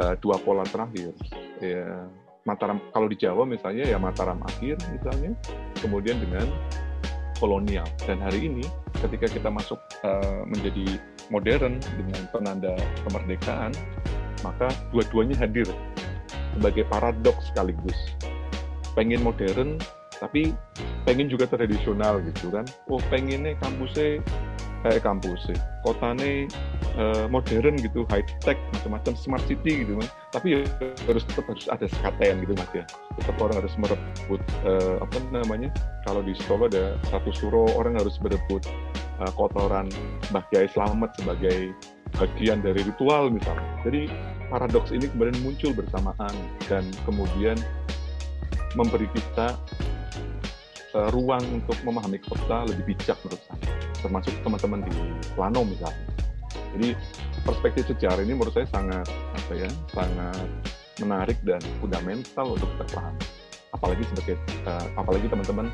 uh, 0.01 0.13
dua 0.19 0.35
pola 0.43 0.67
terakhir. 0.67 1.15
Ya, 1.63 2.09
Mataram 2.41 2.81
kalau 2.89 3.05
di 3.05 3.17
Jawa 3.21 3.45
misalnya 3.45 3.85
ya 3.85 4.01
Mataram 4.01 4.41
akhir 4.41 4.81
misalnya, 4.89 5.37
kemudian 5.77 6.17
dengan 6.17 6.49
kolonial. 7.37 7.85
Dan 8.05 8.17
hari 8.17 8.49
ini 8.49 8.65
ketika 9.01 9.29
kita 9.29 9.49
masuk 9.49 9.77
uh, 10.01 10.41
menjadi 10.49 10.97
modern 11.29 11.77
dengan 11.81 12.21
penanda 12.33 12.73
kemerdekaan, 13.05 13.73
maka 14.41 14.73
dua-duanya 14.89 15.37
hadir 15.37 15.69
sebagai 16.57 16.85
paradoks 16.89 17.53
sekaligus. 17.53 17.97
Pengen 18.97 19.21
modern, 19.21 19.77
tapi 20.17 20.53
pengen 21.05 21.29
juga 21.29 21.45
tradisional 21.45 22.21
gitu 22.25 22.53
kan. 22.53 22.65
Oh 22.89 23.01
pengennya 23.09 23.57
kampusnya 23.61 24.21
kayak 24.81 25.01
kampus 25.05 25.39
sih. 25.49 25.57
Kotane 25.85 26.45
uh, 26.97 27.25
modern 27.29 27.77
gitu 27.81 28.05
high 28.09 28.25
tech 28.41 28.57
macam-macam 28.73 29.13
smart 29.17 29.43
city 29.49 29.85
gitu 29.85 29.97
kan 29.97 30.07
tapi 30.31 30.47
ya 30.57 30.59
harus 31.09 31.23
tetap 31.27 31.45
harus 31.49 31.65
ada 31.69 31.85
sekaten 31.89 32.45
gitu 32.45 32.53
mas 32.57 32.71
ya. 32.73 32.85
Tetap 33.21 33.35
orang 33.41 33.57
harus 33.61 33.73
merebut 33.77 34.41
uh, 34.65 35.01
apa 35.01 35.17
namanya 35.33 35.69
kalau 36.05 36.21
di 36.25 36.33
Solo 36.45 36.69
ada 36.69 36.97
satu 37.09 37.29
suro 37.33 37.69
orang 37.77 37.97
harus 37.97 38.17
berebut 38.17 38.65
uh, 39.21 39.31
kotoran 39.37 39.89
Mbah 40.33 40.45
Kiai 40.49 40.69
sebagai 40.69 41.73
bagian 42.19 42.59
dari 42.59 42.81
ritual 42.83 43.31
misalnya. 43.31 43.65
Jadi 43.87 44.11
paradoks 44.51 44.91
ini 44.91 45.07
kemudian 45.07 45.37
muncul 45.45 45.71
bersamaan 45.71 46.35
dan 46.67 46.83
kemudian 47.07 47.55
memberi 48.75 49.07
kita 49.15 49.55
uh, 50.95 51.09
ruang 51.13 51.43
untuk 51.51 51.77
memahami 51.83 52.19
kota 52.23 52.67
lebih 52.67 52.95
bijak 52.95 53.17
menurut 53.25 53.41
saya 53.47 53.81
termasuk 54.01 54.33
teman-teman 54.41 54.81
di 54.89 54.93
Plano 55.37 55.61
misalnya. 55.63 56.05
Jadi 56.75 56.89
perspektif 57.45 57.83
sejarah 57.91 58.21
ini 58.25 58.33
menurut 58.35 58.55
saya 58.55 58.67
sangat 58.73 59.07
apa 59.11 59.53
ya, 59.53 59.69
sangat 59.93 60.47
menarik 60.99 61.37
dan 61.45 61.61
fundamental 61.79 62.57
untuk 62.57 62.67
kita 62.75 62.85
pahami. 62.97 63.23
Apalagi 63.71 64.03
sebagai 64.11 64.35
uh, 64.67 64.87
apalagi 64.99 65.27
teman-teman 65.31 65.67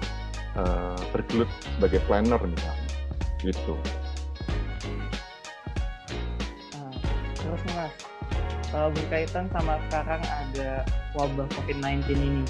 uh, 0.60 1.00
bergelut 1.10 1.50
sebagai 1.78 2.00
planner 2.06 2.42
misalnya, 2.44 2.90
gitu. 3.42 3.74
Terus 7.38 7.64
mas, 7.74 7.94
berkaitan 8.94 9.50
sama 9.50 9.82
sekarang 9.90 10.22
ada 10.22 10.86
wabah 11.18 11.48
COVID-19 11.58 12.06
ini, 12.14 12.46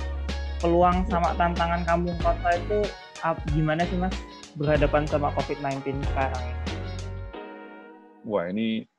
peluang 0.57 1.05
sama 1.09 1.33
tantangan 1.37 1.81
kampung 1.85 2.17
kota 2.21 2.57
itu 2.57 2.79
gimana 3.53 3.85
sih 3.85 3.97
mas? 3.97 4.13
berhadapan 4.57 5.05
sama 5.05 5.29
COVID-19 5.37 6.01
sekarang? 6.13 6.45
Wah 8.25 8.49
ini 8.49 8.89